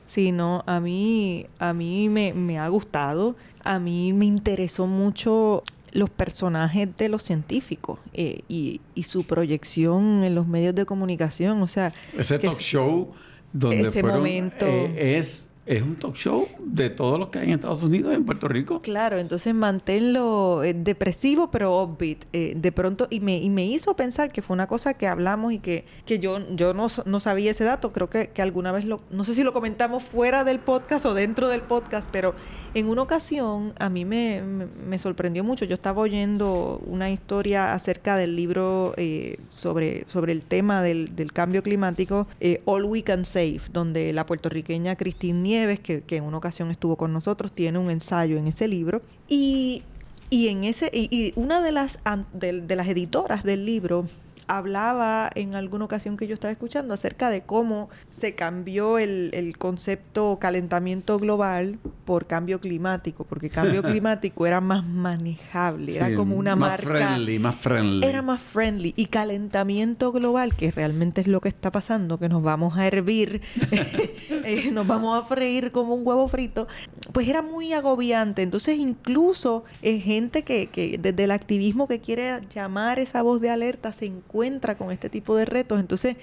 Sí, 0.06 0.32
no, 0.32 0.64
a 0.66 0.80
mí, 0.80 1.48
a 1.60 1.74
mí 1.74 2.08
me, 2.10 2.34
me 2.34 2.60
ha 2.60 2.68
gustado, 2.68 3.36
a 3.64 3.80
mí 3.80 4.14
me 4.14 4.26
interesó 4.26 4.88
mucho 4.88 5.64
los 5.92 6.10
personajes 6.10 6.88
de 6.98 7.10
los 7.10 7.24
científicos 7.24 8.00
eh, 8.14 8.42
y, 8.48 8.82
y, 8.94 9.04
su 9.04 9.24
proyección 9.24 10.24
en 10.24 10.36
los 10.36 10.48
medios 10.48 10.76
de 10.76 10.86
comunicación, 10.86 11.62
o 11.62 11.68
sea... 11.68 11.92
Ese 12.16 12.38
talk 12.38 12.60
show 12.60 13.12
donde 13.54 13.82
ese 13.82 14.04
momento... 14.04 14.66
Eh, 14.68 15.18
es 15.18 15.49
es 15.70 15.84
un 15.84 15.96
talk 15.98 16.16
show 16.16 16.48
de 16.58 16.90
todos 16.90 17.20
los 17.20 17.30
que 17.30 17.38
hay 17.38 17.50
en 17.50 17.54
Estados 17.54 17.84
Unidos, 17.84 18.16
en 18.16 18.26
Puerto 18.26 18.48
Rico. 18.48 18.82
Claro, 18.82 19.20
entonces 19.20 19.54
manténlo 19.54 20.64
eh, 20.64 20.74
depresivo 20.74 21.52
pero 21.52 21.84
upbeat. 21.84 22.26
Eh, 22.34 22.54
de 22.56 22.72
pronto, 22.72 23.06
y 23.12 23.20
me, 23.20 23.38
y 23.38 23.52
me 23.52 23.68
hizo 23.68 23.96
pensar 23.96 24.32
que 24.32 24.42
fue 24.42 24.56
una 24.56 24.66
cosa 24.66 24.96
que 24.96 25.08
hablamos 25.08 25.54
y 25.54 25.60
que, 25.60 25.86
que 26.08 26.18
yo, 26.18 26.40
yo 26.56 26.74
no, 26.74 26.88
no 27.06 27.20
sabía 27.20 27.52
ese 27.52 27.66
dato. 27.66 27.94
Creo 27.94 28.10
que, 28.10 28.30
que 28.30 28.42
alguna 28.42 28.72
vez 28.72 28.86
lo, 28.86 29.00
no 29.12 29.24
sé 29.24 29.36
si 29.36 29.44
lo 29.44 29.54
comentamos 29.54 30.02
fuera 30.02 30.44
del 30.44 30.60
podcast 30.60 31.06
o 31.06 31.14
dentro 31.14 31.48
del 31.50 31.62
podcast, 31.62 32.10
pero 32.12 32.34
en 32.74 32.88
una 32.88 33.04
ocasión 33.04 33.74
a 33.78 33.90
mí 33.90 34.06
me, 34.06 34.42
me, 34.42 34.98
sorprendió 34.98 35.44
mucho. 35.44 35.66
Yo 35.66 35.76
estaba 35.76 36.02
oyendo 36.02 36.82
una 36.88 37.12
historia 37.12 37.74
acerca 37.74 38.18
del 38.18 38.36
libro 38.36 38.96
eh, 38.98 39.38
sobre, 39.56 40.06
sobre 40.08 40.32
el 40.32 40.42
tema 40.42 40.82
del, 40.82 41.16
del 41.16 41.32
cambio 41.32 41.62
climático, 41.62 42.28
All 42.66 42.86
We 42.86 43.04
Can 43.04 43.24
Save, 43.24 43.62
donde 43.72 44.14
la 44.14 44.26
puertorriqueña 44.26 44.96
Christine 44.96 45.42
Nieves 45.60 45.80
que, 45.82 46.04
en 46.10 46.24
una 46.24 46.38
ocasión 46.38 46.72
estuvo 46.72 46.96
con 46.96 47.12
nosotros, 47.12 47.52
tiene 47.52 47.80
un 47.80 47.90
ensayo 47.90 48.38
en 48.38 48.48
ese 48.48 48.68
libro. 48.68 49.02
Y, 49.28 49.84
en 50.32 50.64
ese, 50.64 50.90
y, 50.94 51.34
una 51.36 51.62
de 51.62 51.74
las, 51.74 52.00
de 52.34 52.76
las 52.76 52.88
editoras 52.88 53.44
del 53.44 53.66
libro 53.66 54.06
hablaba 54.50 55.30
en 55.36 55.56
alguna 55.56 55.86
ocasión 55.86 56.18
que 56.18 56.26
yo 56.26 56.34
estaba 56.34 56.52
escuchando 56.52 56.96
acerca 56.96 57.30
de 57.30 57.42
cómo 57.42 57.90
se 58.10 58.34
cambió 58.34 58.98
el, 58.98 59.30
el 59.34 59.56
concepto 59.60 60.40
calentamiento 60.42 61.20
global 61.20 61.78
por 62.04 62.26
cambio 62.26 62.60
climático, 62.60 63.26
porque 63.26 63.52
cambio 63.52 63.84
climático 63.84 64.48
era 64.48 64.60
más 64.60 64.84
manejable, 64.84 65.96
era 65.98 66.16
como 66.16 66.36
una 66.36 66.56
más 66.56 66.84
marca. 66.84 67.10
Friendly, 67.10 67.38
más 67.38 67.56
friendly. 67.56 68.08
Era 68.08 68.24
más 68.24 68.42
friendly. 68.42 68.94
Y 68.96 69.06
calentamiento 69.06 70.12
global, 70.12 70.56
que 70.56 70.72
realmente 70.72 71.22
es 71.22 71.28
lo 71.28 71.42
que 71.42 71.50
está 71.50 71.72
pasando, 71.72 72.18
que 72.18 72.28
nos 72.28 72.42
vamos 72.42 72.76
a 72.76 72.88
hervir, 72.88 73.44
eh, 73.72 74.72
nos 74.72 74.88
vamos 74.88 75.16
a 75.16 75.28
freír 75.28 75.72
como 75.72 75.94
un 75.94 76.06
huevo 76.06 76.28
frito, 76.28 76.68
pues 77.14 77.28
era 77.28 77.44
muy 77.44 77.74
agobiante. 77.74 78.42
Entonces, 78.42 78.80
incluso 78.80 79.64
eh, 79.84 80.00
gente 80.00 80.42
que, 80.42 80.68
que 80.68 80.98
desde 80.98 81.26
el 81.26 81.32
activismo 81.32 81.88
que 81.88 82.00
quiere 82.00 82.42
llamar 82.52 82.98
esa 82.98 83.22
voz 83.22 83.42
de 83.42 83.52
alerta 83.52 83.94
se 83.94 84.08
encuentra 84.08 84.39
encuentra 84.40 84.78
con 84.78 84.92
este 84.92 85.10
tipo 85.10 85.36
de 85.36 85.46
retos. 85.46 85.80
Entonces, 85.80 86.16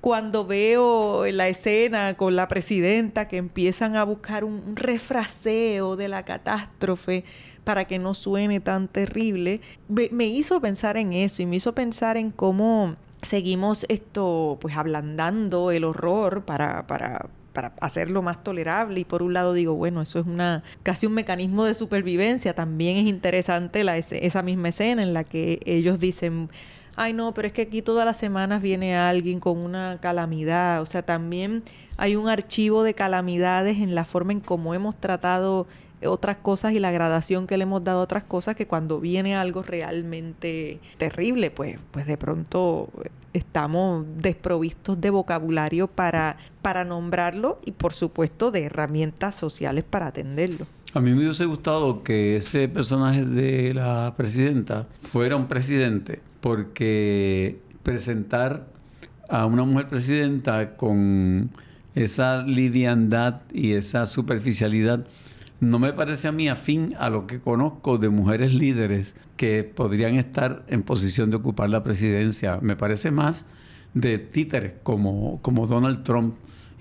cuando 0.00 0.46
veo 0.46 1.26
la 1.26 1.48
escena 1.48 2.14
con 2.14 2.36
la 2.36 2.46
presidenta 2.46 3.26
que 3.26 3.36
empiezan 3.38 3.96
a 3.96 4.04
buscar 4.04 4.44
un, 4.44 4.76
refraseo 4.76 5.96
de 5.96 6.08
la 6.08 6.24
catástrofe 6.24 7.24
para 7.64 7.86
que 7.86 7.98
no 7.98 8.14
suene 8.14 8.60
tan 8.60 8.86
terrible, 8.86 9.60
me, 9.88 10.26
hizo 10.26 10.60
pensar 10.60 10.96
en 10.96 11.14
eso 11.14 11.42
y 11.42 11.46
me 11.46 11.56
hizo 11.56 11.74
pensar 11.74 12.16
en 12.16 12.30
cómo 12.30 12.96
seguimos 13.22 13.86
esto, 13.88 14.58
pues 14.60 14.76
ablandando 14.76 15.70
el 15.70 15.82
horror 15.82 16.44
para, 16.44 16.86
para, 16.86 17.26
para 17.52 17.72
hacerlo 17.80 18.20
más 18.22 18.44
tolerable 18.44 19.00
y 19.00 19.04
por 19.04 19.22
un 19.22 19.32
lado 19.32 19.54
digo, 19.54 19.74
bueno, 19.74 20.02
eso 20.02 20.20
es 20.20 20.26
una 20.26 20.62
casi 20.82 21.06
un 21.06 21.14
mecanismo 21.14 21.64
de 21.64 21.74
supervivencia, 21.74 22.54
también 22.54 22.98
es 22.98 23.06
interesante 23.06 23.82
la, 23.82 23.96
esa 23.96 24.42
misma 24.42 24.68
escena 24.68 25.02
en 25.02 25.14
la 25.14 25.24
que 25.24 25.60
ellos 25.64 25.98
dicen, 25.98 26.50
ay 26.96 27.12
no, 27.12 27.34
pero 27.34 27.48
es 27.48 27.52
que 27.52 27.62
aquí 27.62 27.82
todas 27.82 28.04
las 28.04 28.16
semanas 28.16 28.62
viene 28.62 28.96
alguien 28.96 29.40
con 29.40 29.58
una 29.58 29.98
calamidad. 30.00 30.82
O 30.82 30.86
sea, 30.86 31.02
también 31.02 31.62
hay 31.96 32.16
un 32.16 32.28
archivo 32.28 32.82
de 32.82 32.94
calamidades 32.94 33.78
en 33.78 33.94
la 33.94 34.04
forma 34.04 34.32
en 34.32 34.40
cómo 34.40 34.74
hemos 34.74 34.98
tratado 35.00 35.66
otras 36.06 36.36
cosas 36.38 36.72
y 36.72 36.80
la 36.80 36.90
gradación 36.90 37.46
que 37.46 37.56
le 37.56 37.62
hemos 37.62 37.82
dado 37.82 38.00
a 38.00 38.02
otras 38.02 38.24
cosas 38.24 38.56
que 38.56 38.66
cuando 38.66 39.00
viene 39.00 39.36
algo 39.36 39.62
realmente 39.62 40.80
terrible, 40.98 41.50
pues, 41.50 41.78
pues 41.90 42.06
de 42.06 42.16
pronto 42.16 42.88
estamos 43.32 44.04
desprovistos 44.18 45.00
de 45.00 45.10
vocabulario 45.10 45.88
para, 45.88 46.36
para 46.62 46.84
nombrarlo 46.84 47.58
y 47.64 47.72
por 47.72 47.92
supuesto 47.92 48.50
de 48.50 48.64
herramientas 48.64 49.34
sociales 49.34 49.84
para 49.88 50.08
atenderlo. 50.08 50.66
A 50.92 51.00
mí 51.00 51.10
me 51.12 51.24
hubiese 51.24 51.44
gustado 51.46 52.04
que 52.04 52.36
ese 52.36 52.68
personaje 52.68 53.24
de 53.24 53.74
la 53.74 54.14
presidenta 54.16 54.86
fuera 55.10 55.36
un 55.36 55.48
presidente 55.48 56.20
porque 56.44 57.58
presentar 57.82 58.66
a 59.30 59.46
una 59.46 59.64
mujer 59.64 59.88
presidenta 59.88 60.76
con 60.76 61.48
esa 61.94 62.42
liviandad 62.42 63.40
y 63.50 63.72
esa 63.72 64.04
superficialidad 64.04 65.06
no 65.60 65.78
me 65.78 65.94
parece 65.94 66.28
a 66.28 66.32
mí 66.32 66.50
afín 66.50 66.96
a 66.98 67.08
lo 67.08 67.26
que 67.26 67.40
conozco 67.40 67.96
de 67.96 68.10
mujeres 68.10 68.52
líderes 68.52 69.16
que 69.38 69.64
podrían 69.64 70.16
estar 70.16 70.66
en 70.68 70.82
posición 70.82 71.30
de 71.30 71.36
ocupar 71.36 71.70
la 71.70 71.82
presidencia. 71.82 72.58
Me 72.60 72.76
parece 72.76 73.10
más 73.10 73.46
de 73.94 74.18
títeres 74.18 74.74
como, 74.82 75.40
como 75.40 75.66
Donald 75.66 76.02
Trump 76.02 76.34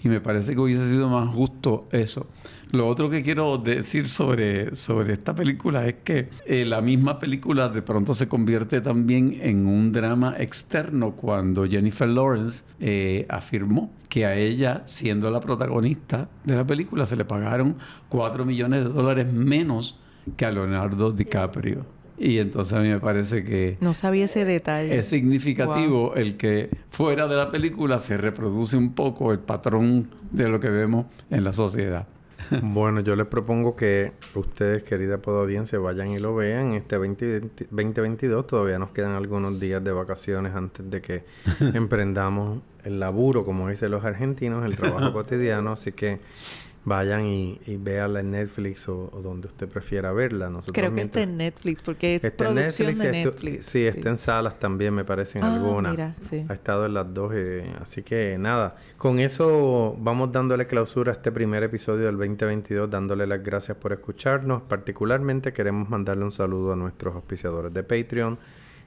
y 0.04 0.10
me 0.10 0.20
parece 0.20 0.56
que 0.56 0.60
hubiese 0.60 0.90
sido 0.90 1.08
más 1.08 1.34
justo 1.34 1.88
eso. 1.94 2.28
Lo 2.74 2.88
otro 2.88 3.08
que 3.08 3.22
quiero 3.22 3.60
decir 3.60 4.10
sobre, 4.10 4.76
sobre 4.76 5.14
esta 5.14 5.36
película 5.36 5.86
es 5.86 5.98
que 6.04 6.30
eh, 6.48 6.66
la 6.66 6.82
misma 6.82 7.20
película 7.20 7.70
de 7.70 7.84
pronto 7.84 8.16
se 8.16 8.28
convierte 8.28 8.82
también 8.82 9.38
en 9.44 9.68
un 9.68 9.92
drama 9.92 10.34
externo 10.40 11.12
cuando 11.12 11.68
Jennifer 11.68 12.08
Lawrence 12.10 12.64
eh, 12.80 13.28
afirmó 13.30 13.92
que 14.10 14.26
a 14.26 14.36
ella, 14.36 14.82
siendo 14.88 15.30
la 15.30 15.40
protagonista 15.40 16.30
de 16.46 16.56
la 16.56 16.66
película, 16.66 17.06
se 17.06 17.16
le 17.16 17.26
pagaron 17.26 17.76
4 18.10 18.44
millones 18.44 18.86
de 18.86 18.90
dólares 18.90 19.32
menos 19.32 20.00
que 20.36 20.48
a 20.48 20.52
Leonardo 20.52 21.12
DiCaprio. 21.12 21.86
Y 22.18 22.40
entonces 22.40 22.74
a 22.76 22.82
mí 22.82 22.88
me 22.88 23.00
parece 23.00 23.44
que... 23.44 23.78
No 23.82 23.94
sabía 23.94 24.26
ese 24.26 24.46
detalle. 24.46 24.98
Es 24.98 25.10
significativo 25.10 26.16
el 26.16 26.38
que 26.38 26.72
fuera 26.90 27.28
de 27.28 27.36
la 27.36 27.52
película 27.52 28.00
se 28.00 28.18
reproduce 28.18 28.78
un 28.78 28.96
poco 28.96 29.32
el 29.32 29.38
patrón 29.38 30.10
de 30.32 30.50
lo 30.50 30.60
que 30.60 30.72
vemos 30.72 31.06
en 31.30 31.44
la 31.44 31.54
sociedad. 31.54 32.08
Bueno, 32.62 33.02
yo 33.02 33.16
les 33.16 33.28
propongo 33.28 33.76
que 33.76 34.12
ustedes, 34.36 34.84
querida 34.84 35.20
audiencia, 35.26 35.80
vayan 35.80 36.10
y 36.10 36.20
lo 36.20 36.36
vean. 36.36 36.74
Este 36.74 36.98
2022 36.98 38.48
todavía 38.48 38.80
nos 38.80 38.92
quedan 38.92 39.12
algunos 39.12 39.60
días 39.60 39.84
de 39.84 39.92
vacaciones 39.92 40.56
antes 40.56 40.90
de 40.90 41.02
que 41.02 41.24
emprendamos 41.74 42.60
el 42.84 43.00
laburo, 43.00 43.46
como 43.46 43.70
dicen 43.70 43.92
los 43.92 44.04
argentinos, 44.04 44.66
el 44.66 44.76
trabajo 44.76 45.14
cotidiano. 45.14 45.72
Así 45.72 45.92
que 45.92 46.20
vayan 46.86 47.26
y, 47.26 47.60
y 47.66 47.78
véanla 47.78 48.20
en 48.20 48.32
Netflix 48.32 48.88
o, 48.90 49.10
donde 49.24 49.48
usted 49.48 49.68
prefiera 49.68 50.12
verla. 50.12 50.50
Nosotros 50.50 50.74
Creo 50.74 50.94
que 50.94 51.02
está 51.02 51.22
en 51.22 51.38
Netflix 51.38 51.82
porque 51.84 52.16
es 52.16 52.32
producción 52.32 52.96
de 52.96 53.12
Netflix. 53.12 53.66
sí, 53.66 53.86
está 53.86 54.10
en 54.10 54.18
salas 54.18 54.60
también, 54.60 54.94
me 54.94 55.06
parece, 55.06 55.40
en 55.40 55.46
ah, 55.46 55.56
algunas. 55.56 55.98
Ha 55.98 56.54
estado 56.54 56.86
en 56.86 56.94
las 56.94 57.14
dos. 57.14 57.32
Eh, 57.36 57.72
así 57.82 58.04
que 58.04 58.38
nada, 58.38 58.76
con 58.98 59.20
eso 59.20 59.96
vamos 60.00 60.32
dándole 60.32 60.68
clausura 60.68 61.12
a 61.12 61.16
este 61.16 61.32
primer 61.32 61.64
episodio 61.64 62.06
del 62.06 62.18
2022, 62.18 62.90
dándole 62.90 63.28
las 63.28 63.42
gracias 63.44 63.78
por 63.78 63.94
escucharnos. 63.94 64.64
Particularmente 64.64 65.54
queremos 65.54 65.90
mandarle 65.90 66.26
un 66.26 66.32
saludo 66.32 66.74
a 66.74 66.76
nuestros 66.76 67.16
auspiciadores 67.16 67.74
de 67.74 67.84
Patreon 67.84 68.38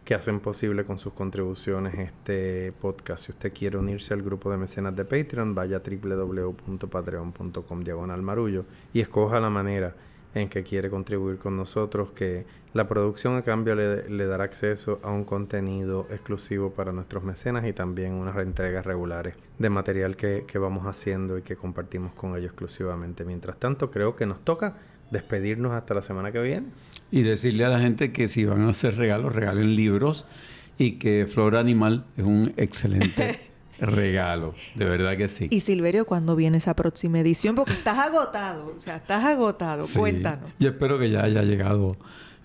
que 0.06 0.14
hacen 0.14 0.38
posible 0.38 0.84
con 0.84 0.98
sus 0.98 1.12
contribuciones 1.14 1.98
este 1.98 2.72
podcast. 2.80 3.24
Si 3.24 3.32
usted 3.32 3.52
quiere 3.52 3.76
unirse 3.76 4.14
al 4.14 4.22
grupo 4.22 4.52
de 4.52 4.56
mecenas 4.56 4.94
de 4.94 5.04
Patreon, 5.04 5.52
vaya 5.52 5.78
a 5.78 5.80
www.patreon.com 5.80 7.82
diagonal 7.82 8.22
marullo 8.22 8.66
y 8.94 9.00
escoja 9.00 9.40
la 9.40 9.50
manera 9.50 9.96
en 10.32 10.48
que 10.48 10.62
quiere 10.62 10.90
contribuir 10.90 11.38
con 11.38 11.56
nosotros, 11.56 12.12
que 12.12 12.46
la 12.72 12.86
producción 12.86 13.34
a 13.34 13.42
cambio 13.42 13.74
le, 13.74 14.26
dará 14.26 14.44
acceso 14.44 15.00
a 15.02 15.10
un 15.10 15.24
contenido 15.24 16.06
exclusivo 16.10 16.70
para 16.70 16.92
nuestros 16.92 17.24
mecenas 17.24 17.66
y 17.66 17.72
también 17.72 18.12
unas 18.12 18.36
entregas 18.36 18.86
regulares 18.86 19.34
de 19.58 19.70
material 19.70 20.14
que, 20.14 20.44
que 20.46 20.58
vamos 20.58 20.86
haciendo 20.86 21.36
y 21.36 21.42
que 21.42 21.56
compartimos 21.56 22.12
con 22.12 22.36
ellos 22.36 22.52
exclusivamente. 22.52 23.24
Mientras 23.24 23.58
tanto, 23.58 23.90
creo 23.90 24.14
que 24.14 24.26
nos 24.26 24.44
toca 24.44 24.76
despedirnos 25.10 25.72
hasta 25.72 25.94
la 25.94 26.02
semana 26.02 26.32
que 26.32 26.40
viene. 26.40 26.66
Y 27.10 27.22
decirle 27.22 27.64
a 27.64 27.68
la 27.68 27.78
gente 27.78 28.12
que 28.12 28.28
si 28.28 28.44
van 28.44 28.62
a 28.62 28.70
hacer 28.70 28.96
regalos, 28.96 29.34
regalen 29.34 29.76
libros 29.76 30.26
y 30.78 30.92
que 30.92 31.26
Flora 31.26 31.60
Animal 31.60 32.04
es 32.16 32.24
un 32.24 32.52
excelente 32.56 33.40
regalo, 33.80 34.54
de 34.74 34.84
verdad 34.84 35.16
que 35.16 35.28
sí. 35.28 35.48
Y 35.50 35.60
Silverio, 35.60 36.06
¿cuándo 36.06 36.36
viene 36.36 36.58
esa 36.58 36.74
próxima 36.74 37.20
edición? 37.20 37.54
Porque 37.54 37.72
estás 37.72 37.98
agotado, 37.98 38.74
o 38.76 38.78
sea, 38.78 38.96
estás 38.96 39.24
agotado, 39.24 39.86
cuéntanos. 39.94 40.50
Yo 40.58 40.70
espero 40.70 40.98
que 40.98 41.10
ya 41.10 41.22
haya 41.22 41.42
llegado 41.42 41.96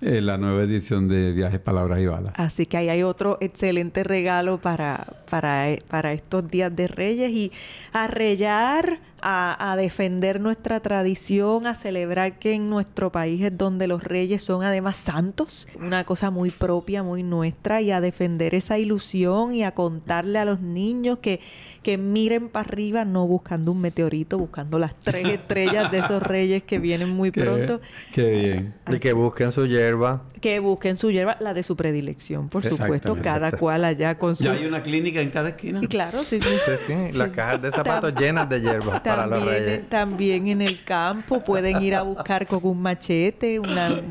eh, 0.01 0.19
la 0.19 0.37
nueva 0.37 0.63
edición 0.63 1.07
de 1.07 1.31
Viajes, 1.31 1.59
Palabras 1.59 1.99
y 1.99 2.07
Balas. 2.07 2.33
Así 2.35 2.65
que 2.65 2.77
ahí 2.77 2.89
hay 2.89 3.03
otro 3.03 3.37
excelente 3.39 4.03
regalo 4.03 4.59
para, 4.59 5.05
para, 5.29 5.67
para 5.87 6.13
estos 6.13 6.47
días 6.47 6.75
de 6.75 6.87
Reyes 6.87 7.29
y 7.31 7.51
a 7.93 8.07
rellar, 8.07 8.99
a, 9.21 9.71
a, 9.71 9.75
defender 9.75 10.39
nuestra 10.39 10.79
tradición, 10.79 11.67
a 11.67 11.75
celebrar 11.75 12.39
que 12.39 12.53
en 12.53 12.69
nuestro 12.69 13.11
país 13.11 13.43
es 13.43 13.57
donde 13.57 13.87
los 13.87 14.03
reyes 14.03 14.43
son 14.43 14.63
además 14.63 14.97
santos, 14.97 15.67
una 15.79 16.03
cosa 16.03 16.31
muy 16.31 16.51
propia, 16.51 17.03
muy 17.03 17.23
nuestra, 17.23 17.81
y 17.81 17.91
a 17.91 18.01
defender 18.01 18.55
esa 18.55 18.77
ilusión 18.77 19.53
y 19.53 19.63
a 19.63 19.73
contarle 19.73 20.39
a 20.39 20.45
los 20.45 20.61
niños 20.61 21.19
que 21.19 21.39
que 21.83 21.97
miren 21.97 22.49
para 22.49 22.67
arriba, 22.67 23.05
no 23.05 23.25
buscando 23.25 23.71
un 23.71 23.81
meteorito, 23.81 24.37
buscando 24.37 24.77
las 24.77 24.93
tres 24.99 25.27
estrellas 25.27 25.91
de 25.91 25.99
esos 25.99 26.21
reyes 26.21 26.63
que 26.63 26.79
vienen 26.79 27.09
muy 27.09 27.31
pronto. 27.31 27.81
Qué 28.13 28.29
bien. 28.29 28.73
Y 28.91 28.99
que 28.99 29.13
busquen 29.13 29.51
su 29.51 29.65
hierba. 29.65 30.23
Que 30.39 30.59
busquen 30.59 30.97
su 30.97 31.11
hierba, 31.11 31.37
la 31.39 31.53
de 31.53 31.63
su 31.63 31.75
predilección, 31.75 32.49
por 32.49 32.63
supuesto, 32.63 33.17
cada 33.21 33.51
cual 33.51 33.85
allá 33.85 34.17
con 34.17 34.35
su... 34.35 34.43
Ya 34.43 34.53
hay 34.53 34.65
una 34.65 34.81
clínica 34.81 35.21
en 35.21 35.29
cada 35.29 35.49
esquina. 35.49 35.81
Claro, 35.87 36.23
sí, 36.23 36.39
sí. 36.41 36.49
Sí, 36.65 36.71
sí. 36.87 37.17
Las 37.17 37.29
cajas 37.29 37.61
de 37.61 37.71
zapatos 37.71 38.13
llenas 38.15 38.49
de 38.49 38.61
hierba 38.61 39.01
para 39.03 39.27
los 39.27 39.45
reyes. 39.45 39.87
También 39.89 40.47
en 40.47 40.61
el 40.61 40.83
campo 40.83 41.43
pueden 41.43 41.81
ir 41.81 41.95
a 41.95 42.01
buscar 42.01 42.47
con 42.47 42.59
un 42.63 42.81
machete, 42.81 43.59
una... 43.59 44.01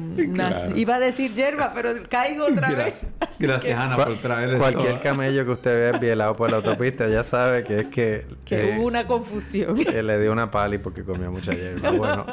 Iba 0.76 0.96
a 0.96 1.00
decir 1.00 1.32
hierba, 1.32 1.72
pero 1.74 1.94
caigo 2.08 2.44
otra 2.44 2.70
vez. 2.70 3.04
Así 3.18 3.44
Gracias, 3.44 3.78
Ana, 3.78 3.96
por 3.96 4.20
traer 4.20 4.58
Cualquier 4.58 5.00
camello 5.00 5.44
que 5.44 5.50
usted 5.50 5.92
vea 5.92 5.98
bielado 5.98 6.36
por 6.36 6.50
la 6.50 6.58
autopista 6.58 7.08
ya 7.08 7.24
sabe 7.24 7.59
que 7.64 7.80
es 7.80 7.86
que... 7.86 8.26
Que 8.44 8.76
hubo 8.76 8.86
una 8.86 9.06
confusión. 9.06 9.76
Que 9.90 10.02
le 10.02 10.20
dio 10.20 10.32
una 10.32 10.50
pali 10.50 10.78
porque 10.78 11.02
comía 11.04 11.30
mucha 11.30 11.52
hierba. 11.52 11.90
Bueno, 12.00 12.26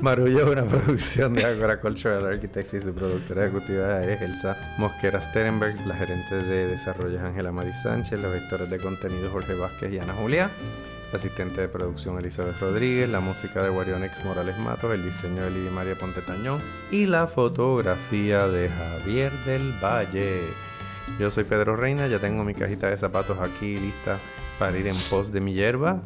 Marullo 0.00 0.46
es 0.46 0.52
una 0.52 0.64
producción 0.64 1.34
de 1.34 1.44
Agora 1.44 1.80
Cultural 1.80 2.26
Architects 2.26 2.74
y 2.74 2.80
su 2.80 2.92
productora 2.92 3.44
ejecutiva 3.44 4.04
es 4.04 4.20
Elsa 4.20 4.56
Mosquera 4.78 5.20
Sterenberg, 5.20 5.86
la 5.86 5.94
gerente 5.94 6.36
de 6.36 6.68
desarrollo 6.68 7.16
es 7.16 7.22
Ángela 7.22 7.50
Mari 7.50 7.72
Sánchez, 7.72 8.20
los 8.20 8.32
vectores 8.32 8.68
de 8.70 8.78
contenido 8.78 9.30
Jorge 9.30 9.54
Vázquez 9.54 9.92
y 9.92 9.98
Ana 9.98 10.12
Julia, 10.12 10.50
la 11.12 11.16
asistente 11.16 11.62
de 11.62 11.68
producción 11.68 12.18
Elizabeth 12.18 12.58
Rodríguez, 12.60 13.08
la 13.08 13.20
música 13.20 13.62
de 13.62 13.70
Guarionex 13.70 14.24
Morales 14.24 14.58
Matos, 14.58 14.92
el 14.92 15.02
diseño 15.02 15.42
de 15.42 15.50
Lidia 15.50 15.70
María 15.70 15.94
Ponte 15.94 16.20
Tañón 16.20 16.60
y 16.90 17.06
la 17.06 17.26
fotografía 17.26 18.46
de 18.48 18.68
Javier 18.68 19.32
del 19.46 19.72
Valle. 19.82 20.40
Yo 21.18 21.30
soy 21.30 21.44
Pedro 21.44 21.76
Reina, 21.76 22.06
ya 22.08 22.18
tengo 22.18 22.44
mi 22.44 22.54
cajita 22.54 22.88
de 22.88 22.96
zapatos 22.96 23.38
aquí 23.40 23.76
lista 23.76 24.18
para 24.58 24.76
ir 24.78 24.86
en 24.86 24.96
pos 25.08 25.32
de 25.32 25.40
mi 25.40 25.52
hierba. 25.54 26.02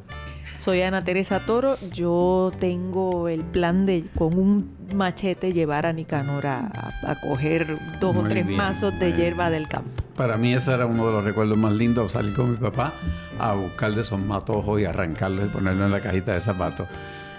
Soy 0.59 0.83
Ana 0.83 1.03
Teresa 1.03 1.41
Toro. 1.41 1.77
Yo 1.91 2.53
tengo 2.61 3.29
el 3.29 3.41
plan 3.43 3.87
de 3.87 4.05
con 4.15 4.39
un 4.39 4.77
machete 4.95 5.53
llevar 5.55 5.87
a 5.87 5.93
Nicanor 5.93 6.47
a, 6.47 6.71
a 7.07 7.15
coger 7.21 7.67
dos 7.99 8.15
Muy 8.15 8.27
o 8.27 8.29
tres 8.29 8.47
bien. 8.47 8.59
mazos 8.59 8.99
de 9.01 9.13
hierba 9.15 9.49
del 9.51 9.69
campo. 9.69 10.03
Para 10.17 10.37
mí 10.37 10.53
ese 10.53 10.73
era 10.75 10.85
uno 10.85 11.07
de 11.07 11.13
los 11.13 11.25
recuerdos 11.25 11.57
más 11.57 11.73
lindos, 11.73 12.13
salir 12.13 12.35
con 12.35 12.51
mi 12.51 12.57
papá 12.59 12.93
a 13.39 13.55
buscar 13.55 13.95
de 13.95 14.03
esos 14.03 14.21
matojos 14.21 14.79
y 14.81 14.85
arrancarlos 14.85 15.47
y 15.47 15.49
ponerlos 15.49 15.87
en 15.87 15.93
la 15.93 16.01
cajita 16.01 16.35
de 16.35 16.41
zapatos. 16.43 16.87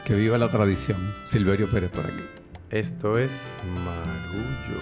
Que 0.03 0.15
viva 0.15 0.39
la 0.39 0.49
tradición. 0.49 0.97
Silverio 1.25 1.69
Pérez 1.69 1.91
por 1.91 2.05
aquí. 2.05 2.25
Esto 2.71 3.19
es 3.19 3.53
Marullo. 3.85 4.81